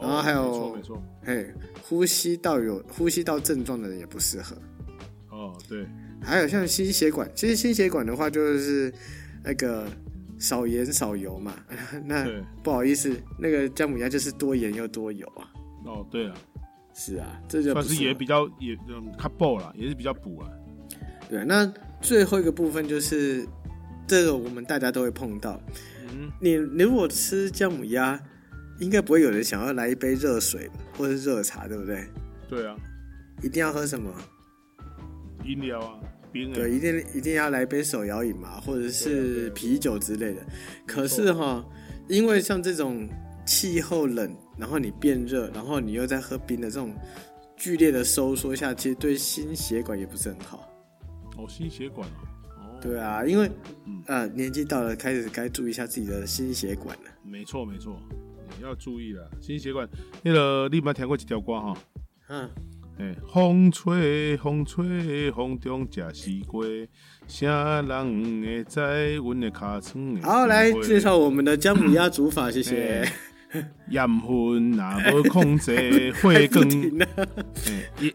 [0.00, 0.78] 然后还有，
[1.22, 1.52] 嘿，
[1.82, 4.56] 呼吸道有呼吸道症状的人也不适合。
[5.28, 5.86] 哦，对。
[6.22, 8.92] 还有像心血管，其实心血管的话就是
[9.42, 9.86] 那个
[10.38, 11.54] 少盐少油嘛。
[12.06, 12.26] 那
[12.62, 15.44] 不好意思，那个姜母鸭就是多盐又多油啊。
[15.84, 16.34] 哦，对啊，
[16.94, 20.48] 是啊，这就算是也比较也嗯，它补了，也是比较补啊。
[21.28, 23.46] 对，那最后一个部分就是
[24.10, 25.60] 这个我们大家都会碰到。
[26.08, 28.20] 嗯，你你如果吃姜母鸭。
[28.80, 32.02] 应该不会有人想要来一杯热水或者是热茶，对不对？
[32.48, 32.74] 对啊，
[33.42, 34.10] 一定要喝什么？
[35.44, 36.00] 饮料啊，
[36.32, 40.40] 冰对，一定一定要来杯手摇饮嘛，或者是啤酒之类的。
[40.86, 41.62] 可是哈，
[42.08, 43.06] 因为像这种
[43.44, 46.94] 气候冷，然后你变热，然后你又在喝冰的这种
[47.58, 50.66] 剧烈的收缩下，其实对心血管也不是很好。
[51.36, 52.24] 哦，心血管啊？
[52.80, 53.50] 哦，对啊，因为
[54.06, 57.10] 呃年纪到了，开始该注意一下自己的心血管了。
[57.22, 58.00] 没错，没错。
[58.62, 59.88] 要注意了，心血管。
[60.22, 61.76] 那个你捌听过一条歌哈？
[62.28, 62.50] 嗯，
[62.98, 66.62] 哎，风吹风吹，风中食西瓜，
[67.26, 70.22] 啥人会在阮的尻川？
[70.22, 73.06] 好，来介绍我们的姜母鸭煮法，谢谢。
[73.88, 76.68] 盐分若无控制，会更。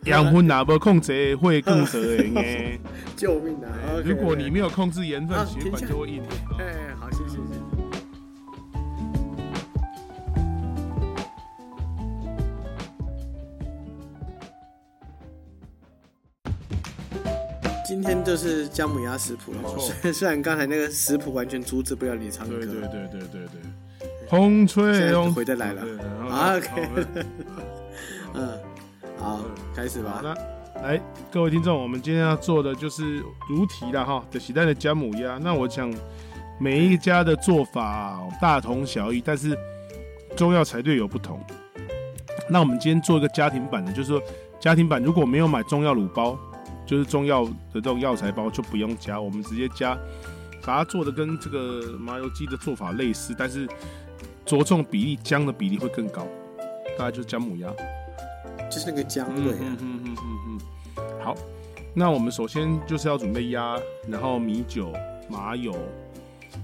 [0.06, 2.80] 盐分若无控制，会更多的。
[3.16, 3.70] 救命啊！
[4.04, 6.22] 如果你没有控制盐分，血管就会硬。
[6.60, 7.42] 哎，好，谢谢谢。
[17.88, 23.48] 今天就是姜母鸭食谱了，虽 虽然刚才那个食谱完全阻止不了你唱歌，对对对对对对，
[24.30, 25.82] 风吹风回得来了
[26.58, 26.90] ，OK，
[28.34, 28.50] 嗯，
[29.20, 29.42] 好，
[29.76, 30.20] 开始吧。
[30.24, 30.34] 那
[30.82, 31.00] 来，
[31.32, 35.38] 各位听众，我们今天要做的就是如题了哈，的喜蛋的姜母鸭。
[35.38, 35.94] 那我想
[36.60, 39.58] 每一家的做法大同小异，但是
[40.36, 41.40] 中药材略有不同。
[42.50, 44.22] 那我们今天做一个家庭版的，就是说
[44.60, 46.38] 家庭版如果没有买中药卤包，
[46.86, 49.98] 就是中药的这种药材包就不用加，我们直接加，
[50.64, 53.68] 把它做的跟这个麻油鸡的做法类似，但是
[54.46, 56.28] 着重比例姜的比例会更高，
[56.98, 57.70] 大概就是姜母鸭。
[58.70, 59.54] 就是那个姜味。
[59.60, 60.60] 嗯嗯嗯嗯
[60.98, 61.24] 嗯。
[61.24, 61.36] 好，
[61.94, 63.78] 那我们首先就是要准备鸭，
[64.08, 64.94] 然后米酒、
[65.28, 65.76] 麻油，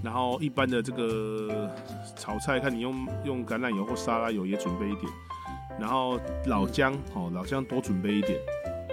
[0.02, 1.70] 然后一般的这个
[2.16, 5.12] 炒菜，看你用用橄榄油或沙拉油也准备一点，
[5.80, 8.38] 然后老姜哦，老姜多准备一点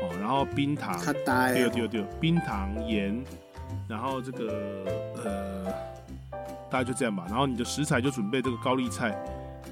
[0.02, 3.24] 哦，然后冰糖，对对对，冰糖盐，
[3.88, 4.86] 然后这个
[5.24, 5.66] 呃，
[6.70, 9.18] 大概就这样吧，然后你的食材就准备这个高丽菜。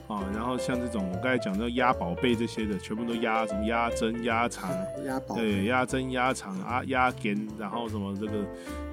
[0.07, 4.71] 啊，然后像这种我刚才讲的鸭宝贝这些的，全部都鸭什么鸭胗、鸭肠，
[5.05, 8.31] 鸭宝对鸭胗、鸭肠啊、鸭根，然后什么这个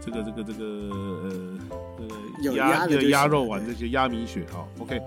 [0.01, 1.59] 这个这个这个呃
[1.99, 5.01] 呃鸭的鸭肉丸这些鸭米血哈，OK。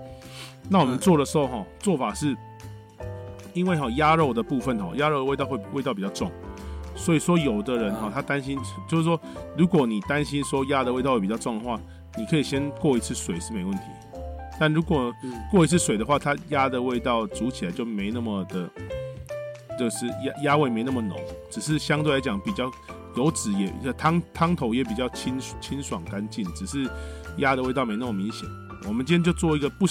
[0.70, 2.34] 那我们做的时候哈，做法是，
[3.52, 6.32] 因为哈鸭肉的部分哈，鸭肉的味道会味道比较重，
[6.94, 8.58] 所以说有的人哈他担心，
[8.88, 9.20] 就是说
[9.58, 11.78] 如果你担心说鸭的味道会比较重的话，
[12.18, 13.84] 你可以先过一次水是没问题。
[14.58, 15.14] 但如果
[15.52, 18.68] 过一次水的话，它鸭的味道煮起来就没那么的，
[19.78, 21.16] 就是鸭鸭味没那么浓，
[21.48, 22.68] 只是相对来讲比较
[23.16, 26.90] 油脂也汤汤头也比较清清爽干净，只是
[27.36, 28.48] 鸭的味道没那么明显。
[28.88, 29.86] 我们今天就做一个不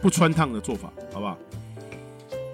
[0.00, 1.36] 不穿烫的做法，好不好？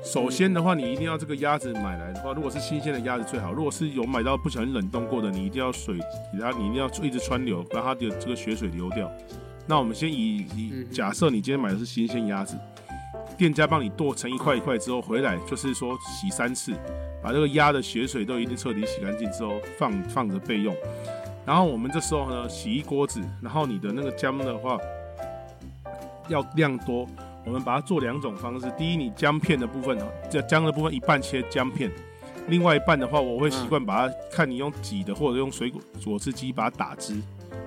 [0.04, 3.52] 首先的话，你一定要这个鸭子买来的话，如果是新鲜的鸭子最好。
[3.52, 5.96] 如果是有买到不小心冷冻过的，你一定要水
[6.30, 9.10] 给它，你一定要一直穿流，让它的这个血水流掉。
[9.66, 12.54] 那我们先以以假设你今天买的是新鲜鸭子，
[13.38, 16.74] 店家帮你剁成一块一块之后回来，就是说洗三次，
[17.22, 20.76] 把这个鸭的血水都一定彻底洗干净之后放放着备用。
[21.46, 24.78] 然后我们这时候呢洗一锅子，然后你的那个姜的话
[26.28, 27.08] 要量多，
[27.44, 28.72] 我们把它做两种方式。
[28.76, 31.90] 第一，你姜片的部分呢，这姜的部分一半切姜片，
[32.48, 37.20] 另外一半的话我会习惯把它看你用挤的或者用水果果汁机把它打汁，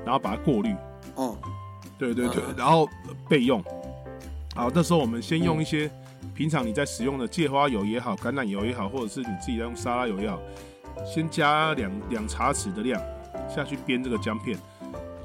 [0.04, 0.76] 然后把它过滤。
[1.16, 1.38] 哦。
[2.00, 2.88] 对对对，然后
[3.28, 3.60] 备用。
[4.56, 5.90] 好，那时候我们先用一些
[6.36, 10.40] 平常你在使用的芥花油也好，橄榄油也好，或者是你自己在用沙拉油也好，
[11.04, 13.02] 先加两两茶匙的量
[13.50, 14.56] 下去煸这个姜片。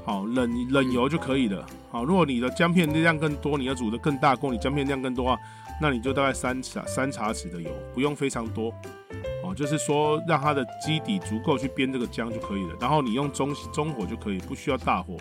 [0.05, 1.65] 好，冷冷油就可以了。
[1.89, 5.39] 好，如果你的姜片量更多，你要煮的更大锅，你姜片量更多啊，
[5.81, 8.73] 那你就大概三茶三茶匙的油，不用非常多。
[9.43, 12.75] 哦，就是说让它的基底足够去煸这个姜就可以了。
[12.81, 15.15] 然后你用中中火就可以，不需要大火。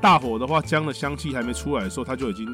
[0.00, 2.46] 大火的话，姜的香气还没出来的时候，它就已经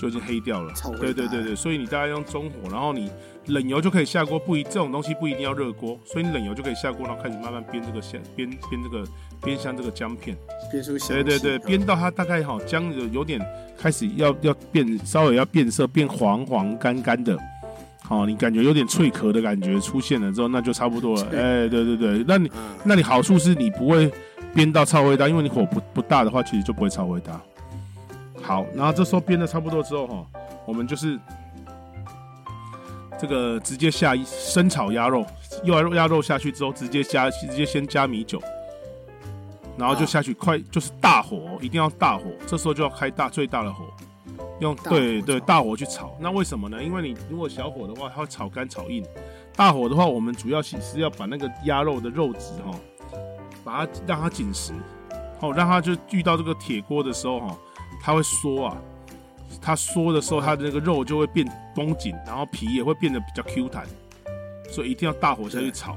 [0.00, 0.72] 就已经黑掉了。
[1.00, 3.10] 对对对对，所以你大概用中火，然后你
[3.46, 9.04] 冷油就可以下锅，不一这种东西不一定要热锅，所以你冷油就可以下锅，然后开始慢慢煸这个香，煸煸这个
[9.42, 10.36] 煸香这个姜片。
[10.72, 11.08] 煸出香。
[11.08, 13.40] 对对对，煸到它大概好姜有有点
[13.78, 17.38] 开始要要变，稍微要变色，变黄黄干干的，
[18.02, 21.26] 好，你感觉有点脆壳的感觉出现了之后，那就差不多了。
[21.32, 22.50] 哎，对对对，那你
[22.84, 24.10] 那你好处是你不会。
[24.54, 27.42] 煸到超味大，因为你火不不大的话，其实就不会超味大。
[28.46, 30.26] 好，然后这时候煸的差不多之后哈，
[30.66, 31.18] 我们就是
[33.18, 35.24] 这个直接下一生炒鸭肉，
[35.64, 38.40] 又肉鸭肉下去之后，直接加直接先加米酒，
[39.78, 43.84] 然后就下去快就是大火，一定要大火，这时候就要开大最大的火，
[44.60, 46.14] 用对对大火去炒。
[46.20, 46.82] 那为什么呢？
[46.82, 49.04] 因为你如果小火的话，它会炒干炒硬。
[49.56, 52.74] 大火的话，我们主要是是要把那个鸭肉的肉质哈。
[53.64, 54.74] 把它让它紧实，
[55.40, 57.56] 好，让它就遇到这个铁锅的时候，哈，
[58.02, 58.76] 它会缩啊，
[59.60, 63.86] 它缩的时候，它的那个肉就会变绷紧，然后皮也会变得比较 Q 弹，
[64.70, 65.96] 所以一定要大火下去炒，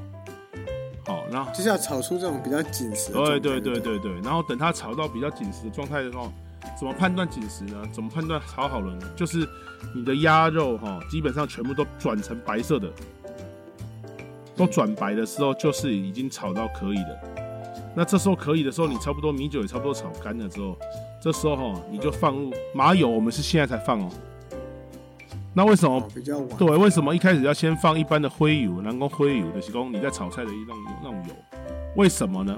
[1.06, 3.12] 好，然后就是要炒出这种比较紧实。
[3.12, 6.32] 对对对对对，然后等它炒到比较紧实的状态的时候，
[6.78, 7.82] 怎么判断紧实呢？
[7.92, 9.10] 怎么判断炒好了呢？
[9.16, 9.48] 就是
[9.96, 12.92] 你的鸭肉哈，基本上全部都转成白色的，
[14.56, 17.20] 都转白的时候，就是已经炒到可以的。
[17.96, 20.78] 那这时候可以的时候，你差不多米酒也差不多炒干了之后，
[21.22, 24.10] 这时候哈你就放入麻油，我们是现在才放哦。
[25.54, 26.48] 那为什么比较晚？
[26.58, 31.34] 对，为什么一开始要先放一般的灰油，南宫灰油的是供你在炒菜的一种那种油？
[31.96, 32.56] 为什么呢？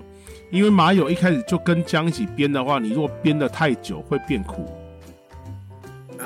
[0.52, 4.66] 因为麻油一开始就跟姜一起煸的话，你如果煸的太久会变苦，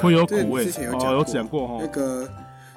[0.02, 0.66] 会有苦味。
[0.66, 1.78] 哦，有讲过哈。
[1.80, 2.28] 那个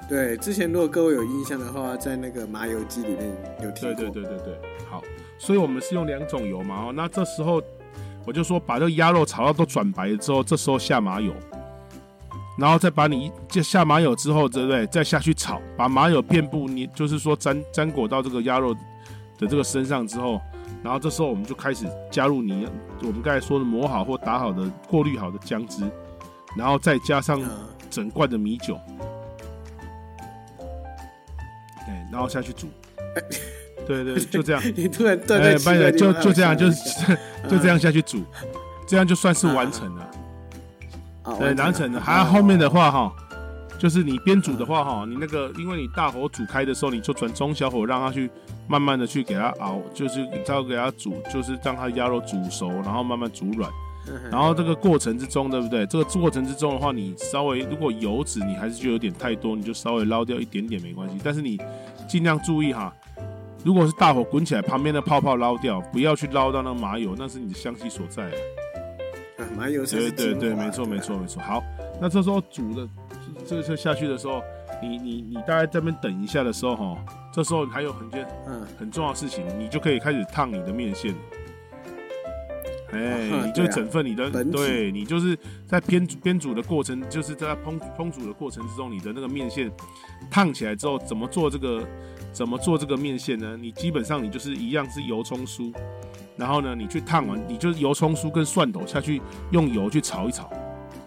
[0.07, 3.93] 对，之前如果各位有印象的话，在那个麻油鸡里面有提过。
[3.95, 5.01] 对对对对对，好。
[5.39, 7.61] 所以我们是用两种油嘛，哦，那这时候
[8.27, 11.33] 我就说把这个鸭肉炒到都转白了之后，这时候下麻油，
[12.57, 14.85] 然后再把你就下麻油之后，对不对？
[14.87, 18.73] 再下去炒，把麻油遍布你，就是说沾沾裹到这个鸭肉
[19.37, 20.41] 的这个身上之后，
[20.83, 22.67] 然后这时候我们就开始加入你
[23.01, 25.89] 我们刚才说的磨好或打好的过滤好的姜汁，
[26.57, 27.41] 然后再加上
[27.89, 28.77] 整罐的米酒，
[31.85, 32.67] 对，然后下去煮。
[33.87, 34.61] 对对，就这样。
[34.75, 36.69] 你突然断在哎，就就这样，就
[37.49, 38.23] 就这样下去煮，
[38.85, 40.09] 这样就算是完成了。
[41.39, 41.99] 对，完成了。
[42.01, 43.11] 还有后面的话哈，
[43.79, 48.29] 就是你边煮的话哈，你那个因为你大火煮开的时候，你就转中小火让它去
[48.67, 53.69] 慢慢的去给它熬，就是再给它煮，就是让它鸭肉煮熟，然后慢慢煮软。
[54.31, 55.85] 然后这个过程之中，对不对？
[55.87, 61.15] 这个过程之中的话，你稍微如果油脂你还是就有点太多，你就稍微捞掉一点点没关系。
[61.21, 61.57] 但是你
[62.07, 62.93] 尽量注意哈。
[63.65, 68.23] 如果是大火滚起来，旁边的泡泡捞掉，不要去捞到那个麻油，那是你的香气所在。
[69.37, 71.41] 啊麻油对对对，没错没错没错。
[71.43, 71.63] 好，
[72.01, 72.87] 那这时候煮的
[73.45, 74.41] 这个下去的时候，
[74.81, 76.97] 你你你大概这边等一下的时候哈，
[77.31, 81.13] 这时候还有很件嗯很重要的事情，你就可以开始烫你的面线。
[82.91, 85.37] 哎，你就整份你的，对你就是
[85.67, 89.71] 在边边煮的过程，就是在烹烹煮的过程之中，你的那个面线
[90.31, 91.85] 烫起来之后，怎么做这个？
[92.31, 93.57] 怎么做这个面线呢？
[93.59, 95.73] 你基本上你就是一样是油葱酥，
[96.35, 99.21] 然后呢，你去烫完，你就是油葱酥跟蒜头下去
[99.51, 100.49] 用油去炒一炒，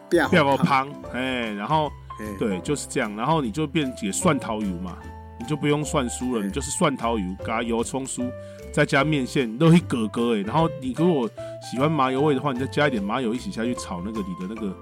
[0.08, 1.90] 不要个汤，哎，然后
[2.38, 4.98] 对，就是这样，然后你就变解蒜头油嘛，
[5.38, 8.28] 你就不用蒜酥了，你就是蒜头油加油葱酥，
[8.72, 11.30] 再加面线都一格格哎，然后你如果
[11.70, 14.76] 喜欢麻油味的话，你再加一点麻油一起下去炒那个你的那个。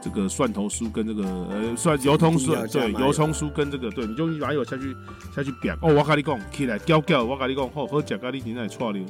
[0.00, 4.96] 这个蒜头酥跟这个呃蒜油葱酥对油葱酥跟这个对，你就麻油下去
[5.34, 9.04] 下去煸哦，我跟你讲起来叫叫，我跟你讲好好食咖喱今天串溜，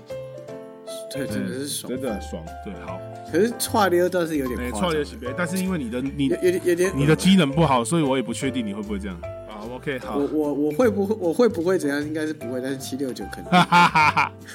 [1.12, 2.99] 对，真的是爽，真的很爽，对，好。
[3.30, 9.16] 可是串溜倒是有点串流是别，但是因为你的你有点有点你的机能不好，所以我也不确定你会不会这样。
[9.81, 12.03] OK，好，我我我会不会我会不会怎样？
[12.03, 13.51] 应该是不会，但是七六九可能。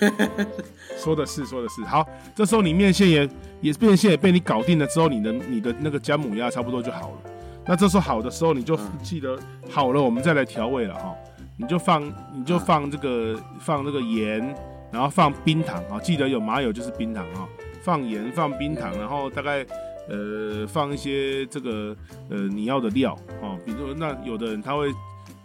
[1.00, 1.82] 说的是，说的是。
[1.84, 3.28] 好，这时候你面线也
[3.60, 7.18] 也面线也被你搞定了之后，你的你的那个姜母鸭差不多就好了。
[7.66, 9.36] 那这时候好的时候，你就记得
[9.68, 11.16] 好了，我们再来调味了哈。
[11.58, 12.06] 你就放
[12.36, 14.56] 你就放这个放这个盐，
[14.92, 17.48] 然后放冰糖啊，记得有麻油就是冰糖啊。
[17.82, 19.66] 放盐放冰糖，然后大概。
[20.08, 21.98] 呃，放一些这个
[22.30, 24.94] 呃你要的料哦，比如说那有的人他会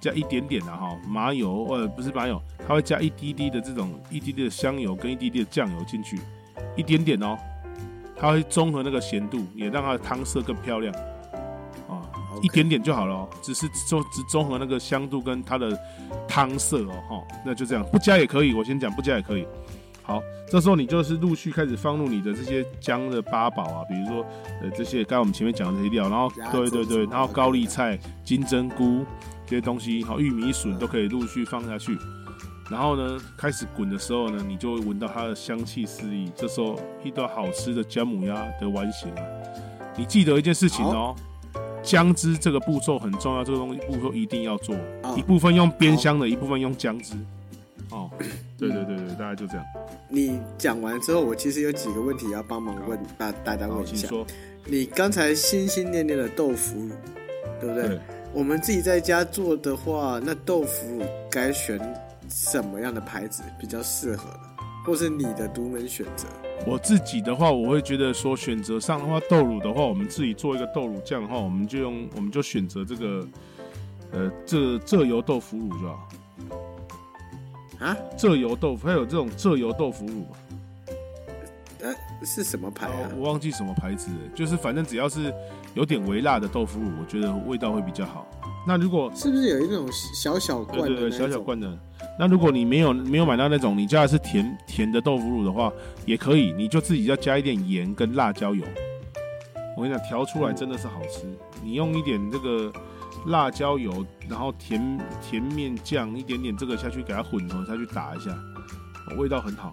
[0.01, 6.19] 加一点点的哈麻油，呃不是麻油，它会加一滴滴的这种一滴滴的香油跟一滴滴的酱油进去，
[6.77, 7.37] 一点点哦，
[8.17, 10.95] 它会综合那个咸度，也让它的汤色更漂亮
[11.89, 12.01] 啊，
[12.43, 15.79] 一点点就好了哦，只是综只综合那个香度跟它的
[16.27, 19.47] 汤色哦哈，那就这样，不加也可以，我先讲不加也可以。
[20.03, 24.27] 好，这时候你就是陆续开始放入你的这些姜的八宝啊，比如说
[24.61, 29.05] 呃这些刚才我们前面讲的这些料，然后对对对，然后高丽菜、金针菇
[29.51, 31.99] 这些东西，好玉米笋都可以陆续放下去。
[32.71, 36.31] 然后呢，开始滚的时候呢，你就会闻到它的香气四溢。
[36.37, 39.23] 这时候一道好吃的姜母鸭的完形了。
[39.97, 41.17] 你记得一件事情哦，
[41.83, 44.77] 姜汁这个步骤很重要，这个东西步骤一定要做，
[45.17, 47.15] 一部分用煸香的，一部分用姜汁。
[47.91, 48.09] 哦，
[48.57, 49.67] 对对对对，大概就这样。
[50.09, 54.07] 你讲完之后，我其实有几个问题要帮忙问大大家问一下。
[54.07, 54.25] 说，
[54.67, 56.91] 你刚才心心念念的豆腐乳，
[57.61, 57.99] 对不对？
[58.33, 61.81] 我们自己在家做的话，那豆腐乳该选
[62.29, 64.43] 什么样的牌子比较适合呢？
[64.87, 66.29] 或是你的独门选择？
[66.65, 73.27] 我自己的话，我会觉得说，选择上的话，豆乳的话，我们自己做一个豆乳酱的话，我们就用，我们就选择这个，
[74.13, 76.09] 呃，这蔗油豆腐乳是吧？
[77.81, 80.25] 啊，蔗油豆腐，还有这种蔗油豆腐乳，
[81.83, 83.11] 呃，是什么牌啊？
[83.17, 85.33] 我忘记什么牌子，就是反正只要是
[85.75, 88.27] 有点微辣的豆腐乳，我觉得味道会比较好。
[88.67, 90.81] 那如果是不是有一种小小罐？
[90.81, 91.79] 对对对，小小罐的。
[92.19, 95.73] 那如果你没有没有买到那种，你加的是甜甜的豆腐乳的话，
[96.05, 98.65] 也可以，你就自己要加一点盐跟辣椒油。
[99.77, 101.27] 我跟你讲，调出来真的是好吃。
[101.63, 102.73] 你用一点这个。
[103.27, 108.35] 辣椒油，然后甜甜面酱一点点，这个下去给它混合下去打一下，
[109.19, 109.71] 味道很好。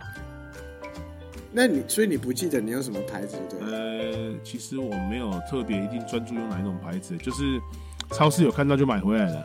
[1.58, 3.60] 那你所以你不记得你用什么牌子对？
[3.68, 7.60] 呃，其实我没有特别一定专注用哪一种牌子，就是
[8.12, 9.38] 超市有看到就买回来了。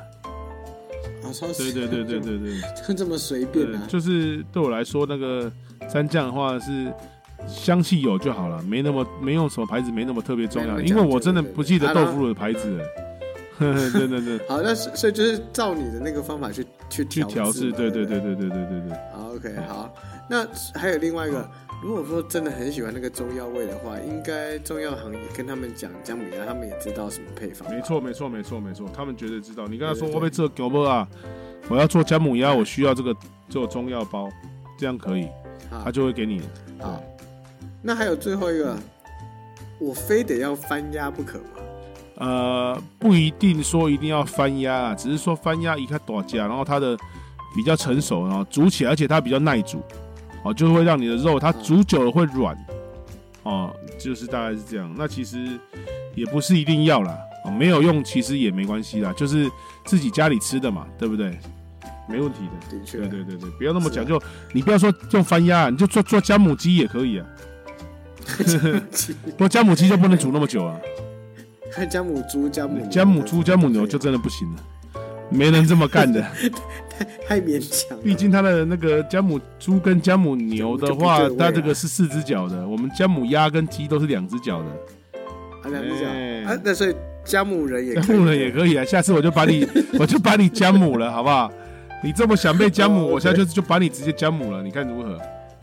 [1.25, 1.73] 啊，超市？
[1.73, 3.83] 对对对对对对，就这么随便啊？
[3.89, 5.51] 就是对我来说，那个
[5.89, 6.93] 蘸酱的话是
[7.49, 12.79] 香气有就好了，没那么没用什么牌子，没那么特别重要，因为我真的不记得豆腐乳的牌子。
[13.59, 18.93] 对对对，好，那所以就是照你的那个方法去去去调试，对对对对对对对对。
[19.15, 19.95] 好，OK，好，
[20.33, 20.49] 那
[20.81, 21.47] 还有另外一个，
[21.83, 27.71] 如果说真的很喜欢那个中药味的话，应该中药行也跟他们讲姜母鸭，他们也知道什么配方。
[27.71, 29.67] 没错没错没错没错，他们绝对知道。
[29.69, 31.07] 你跟他说我被这狗不啊，
[31.69, 33.15] 我要做姜母鸭，我需要这个
[33.51, 34.27] 做中药包，
[34.79, 35.29] 这样可以，
[35.85, 36.41] 他就会给你。
[36.81, 36.99] 啊，
[37.83, 38.75] 那还有最后一个，
[39.79, 41.45] 我非得要翻鸭不可吗？
[42.17, 46.97] 呃，不一定说一定要翻鸭啊，只是说翻鸭一看多家，然后它的
[47.55, 49.83] 比较成熟，然后煮起来，而且它比较耐煮，
[50.45, 52.57] 哦，就会让你的肉它煮久了会软，
[53.45, 54.93] 哦，就是大概是这样。
[54.97, 55.59] 那其实
[56.15, 59.51] 也不是一定要啦，哦，没有用其实也没关系啦，就是
[59.85, 61.39] 自己家里吃的嘛，对不对？
[62.09, 62.77] 没问题的。
[62.77, 64.21] 的确，对对对对，不要那么讲究，
[64.53, 67.27] 你不要说用翻鸭，你就做做姜母鸡也可以啊。
[69.25, 70.77] 不过姜母鸡就不能煮那么久啊。
[71.71, 74.63] 看姜母猪、姜母牛姜母猪、姜母牛就真的不行了，
[75.31, 76.25] 没人这么干的。
[77.05, 78.03] 太太勉强了。
[78.05, 84.67] 毕竟它的那个姜母猪跟姜母牛的话它这个是四只脚的，我们姜母鸭跟鸡都是两只脚的。
[85.63, 86.95] 啊，两只脚哎啊，那所以
[87.25, 89.67] 姜母人也可以姜母人也可以啊，下次我就把你，
[89.99, 91.51] 我就把你姜母了，好不好？
[92.03, 95.17] 你这么想被姜母，哦我下次就就把你直接姜母了，你看如何？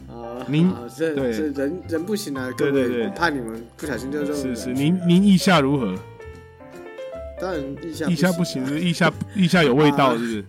[0.07, 0.45] 啊。
[0.47, 5.93] 您啊这对这人人不行啊，各位，对对对我怕你们不小心就肉是是，您您意下如何？
[7.41, 10.45] 当然意下意下不行，是意下意下有味道， 是不是？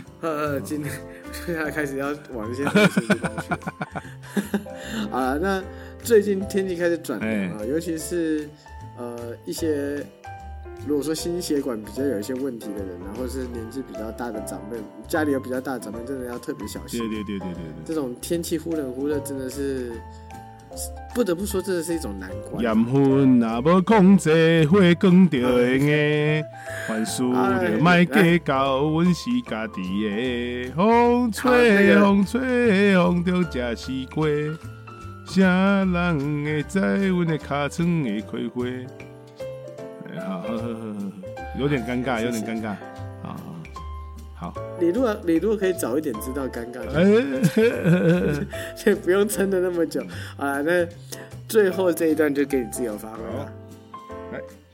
[0.20, 0.92] 呃呃，今天
[1.46, 5.08] 现在开始要往这些东西地方去。
[5.10, 5.62] 啊，那
[6.02, 8.48] 最近天气开始转哎凉啊，尤其是
[8.98, 10.04] 呃一些
[10.86, 14.76] 如果说心血管比较有一些问题的人啊，或者是年纪比较大的长辈，
[15.08, 17.00] 家里有比较大的长辈，真的要特别小心。
[17.00, 17.84] 对对对对对对。
[17.84, 19.92] 这种天气忽冷忽热，真的是
[21.14, 22.62] 不得不说，真的是一种难关。
[22.62, 26.44] 盐分若无控制，火光就会硬。
[26.88, 30.72] 凡事就卖计较，阮是家己的。
[30.74, 34.26] 风吹风吹，风中食西瓜。
[35.26, 35.40] 啥
[35.84, 38.66] 人会知阮的尻川会开花？
[40.10, 42.76] 哎好好好好好，有点尴尬，有点尴尬。
[44.44, 46.80] 啊，好，你如果你如果可以早一点知道尴尬。
[48.76, 50.02] 就不用撑的那么久。
[50.36, 50.60] 啊。
[50.60, 50.86] 那
[51.48, 53.52] 最后这一段就给你自由发挥了。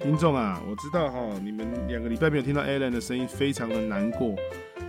[0.02, 4.34] 听众啊，我知道哈，你们两个礼拜没有听到 Alan 的声音，非常的难过。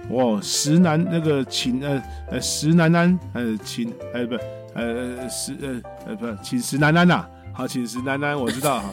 [0.09, 2.01] 哇，石楠那个秦呃
[2.32, 4.36] 呃石楠楠呃秦呃不
[4.73, 4.84] 呃
[5.19, 8.89] 呃石呃呃不秦石楠楠呐、好，请石楠楠，我知道哈，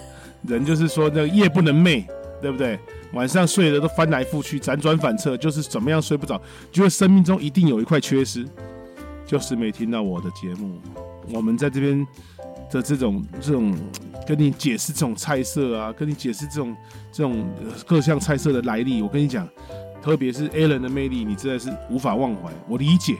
[0.49, 2.05] 人就是说那个夜不能寐，
[2.41, 2.79] 对不对？
[3.13, 8.47] 晚上睡了都翻来覆去，辗转反侧，就是怎么样睡不着，觉得生命中一定有一块缺失，
[9.27, 10.79] 就是没听到我的节目。
[11.33, 12.07] 我们在这边
[12.71, 13.75] 的这种这种
[14.27, 16.77] 跟你解释这种菜色啊，跟你解释这种
[17.11, 17.47] 这种
[17.87, 19.49] 各项菜色的来历，我跟你讲，
[20.03, 22.53] 特别是 Alan 的魅力，你真的是无法忘怀。
[22.69, 23.17] 我理解，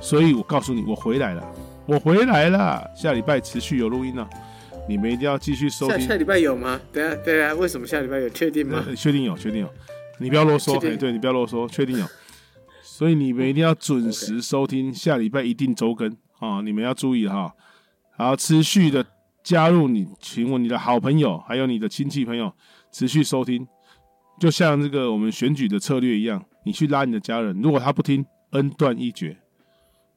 [0.00, 1.42] 所以我告诉你，我回来了，
[1.86, 2.82] 我回来了。
[2.94, 4.26] 下礼拜持续有录音呢、
[4.88, 6.14] 你们一定要继续收听下下。
[6.16, 6.80] 礼拜有吗？
[6.92, 8.28] 等一下等一下，为什么下礼拜有？
[8.30, 8.84] 确定吗？
[8.86, 9.72] 呃确定有，确定有，
[10.18, 12.06] 你不要啰嗦，对你不要啰嗦，确定有。
[12.82, 16.62] 所以你们一定要准时收听，下礼拜一定周更啊！
[16.62, 17.52] 你们要注意哈，
[18.16, 19.04] 然后持续的
[19.42, 22.52] 加入你，请问你的好朋友，还有你的亲戚朋友，
[22.90, 23.66] 持续收听。
[24.40, 29.36] 就像这个我们选举的策略一样，你去拉你的家人，如果他不听，恩断义绝，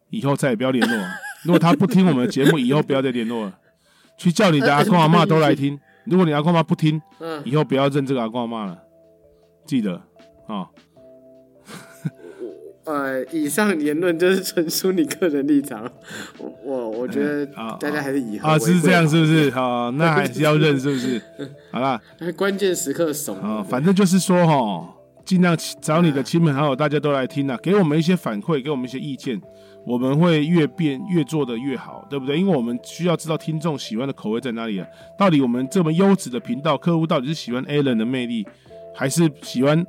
[0.10, 1.10] 以后再也不要联络了。
[1.44, 3.60] 如果他不听我们的节目，以后不要再联络了。
[4.20, 5.80] 去叫你的阿公阿妈都来听。
[6.04, 8.78] 如果你阿公阿妈不听，嗯，以后不要认这个阿公阿妈了，
[9.66, 10.02] 记得
[10.48, 10.68] 啊、
[12.86, 15.90] 呃，以上言论就是纯属你个人立场，
[16.40, 19.52] 我我我觉得啊大家还是以后啊，是这样，是不是？
[19.52, 21.22] 好，那还是要认，是不是？
[21.72, 22.02] 好啦，
[22.36, 24.96] 关键时刻怂啊，反正就是说哈，
[25.30, 29.40] 尽量找你的亲朋好友，大家都来听啊，给我们一些反馈，给我们一些意见，
[29.86, 32.40] 我们会越变越做的越好，对不对？
[32.40, 34.88] 因为我们需要知道听众喜欢的口味在哪里啊。
[35.20, 38.44] 到底我们这么优质的频道，客户到底是喜欢 Alan 的魅力，
[38.96, 39.86] 还是喜欢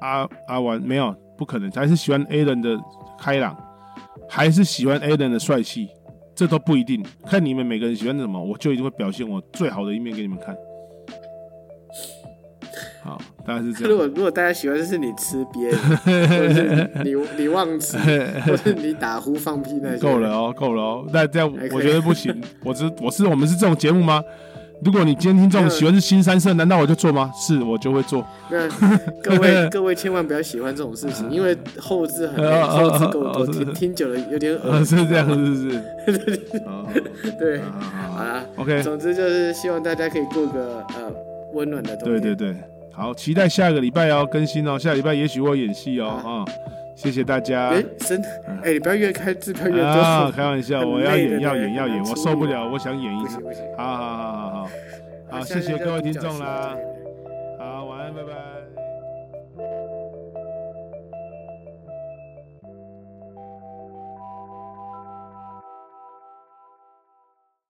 [0.00, 0.80] 阿阿玩？
[0.80, 2.80] 没有，不可能，还是喜欢 Alan 的
[3.18, 3.54] 开朗，
[4.30, 5.90] 还是喜欢 Alan 的帅气？
[6.34, 10.56] 这都不一定，看你们每个人喜欢什么，我就一定会表现我最好的一面给你们看。
[13.04, 13.90] 好，大概是这样。
[13.90, 15.70] 如果如果大家喜欢的是你吃瘪，
[16.04, 17.98] 或者是你你忘词，
[18.46, 21.06] 或者你打呼放屁那些，够了哦，够了哦。
[21.12, 22.34] 那这样我觉得不行。
[22.64, 24.22] 我是我是我们是这种节目吗？
[24.84, 27.30] 如果你今天听众喜欢是新三色，难道我就做吗？
[27.34, 28.26] 是我就会做。
[28.50, 28.68] 那
[29.22, 34.84] 各位各位千万不要喜欢这种事情，因为后置很后置够多，听听久了有点呃，恶。
[34.84, 35.78] 是这样，是不是？
[36.66, 36.86] 哦
[37.38, 41.12] 对，好好好好啦 OK，总之就是希望大家可以过个呃
[41.54, 42.20] 温暖的冬天。
[42.20, 42.56] 对对对，
[42.96, 44.78] 好，期待下个礼拜要更新哦。
[44.78, 46.44] 下礼拜也许我演戏哦好啊，
[46.94, 47.70] 谢谢大家。
[47.70, 48.28] 哎，真的，
[48.62, 53.38] 哎，你不要越开支票越啊，开玩笑，我要演，要演，要演，我受不了，我想演一次。
[53.76, 54.68] 好好好好好，
[55.30, 56.76] 好，谢谢各位听众啦
[57.58, 58.53] 好，晚安，拜拜。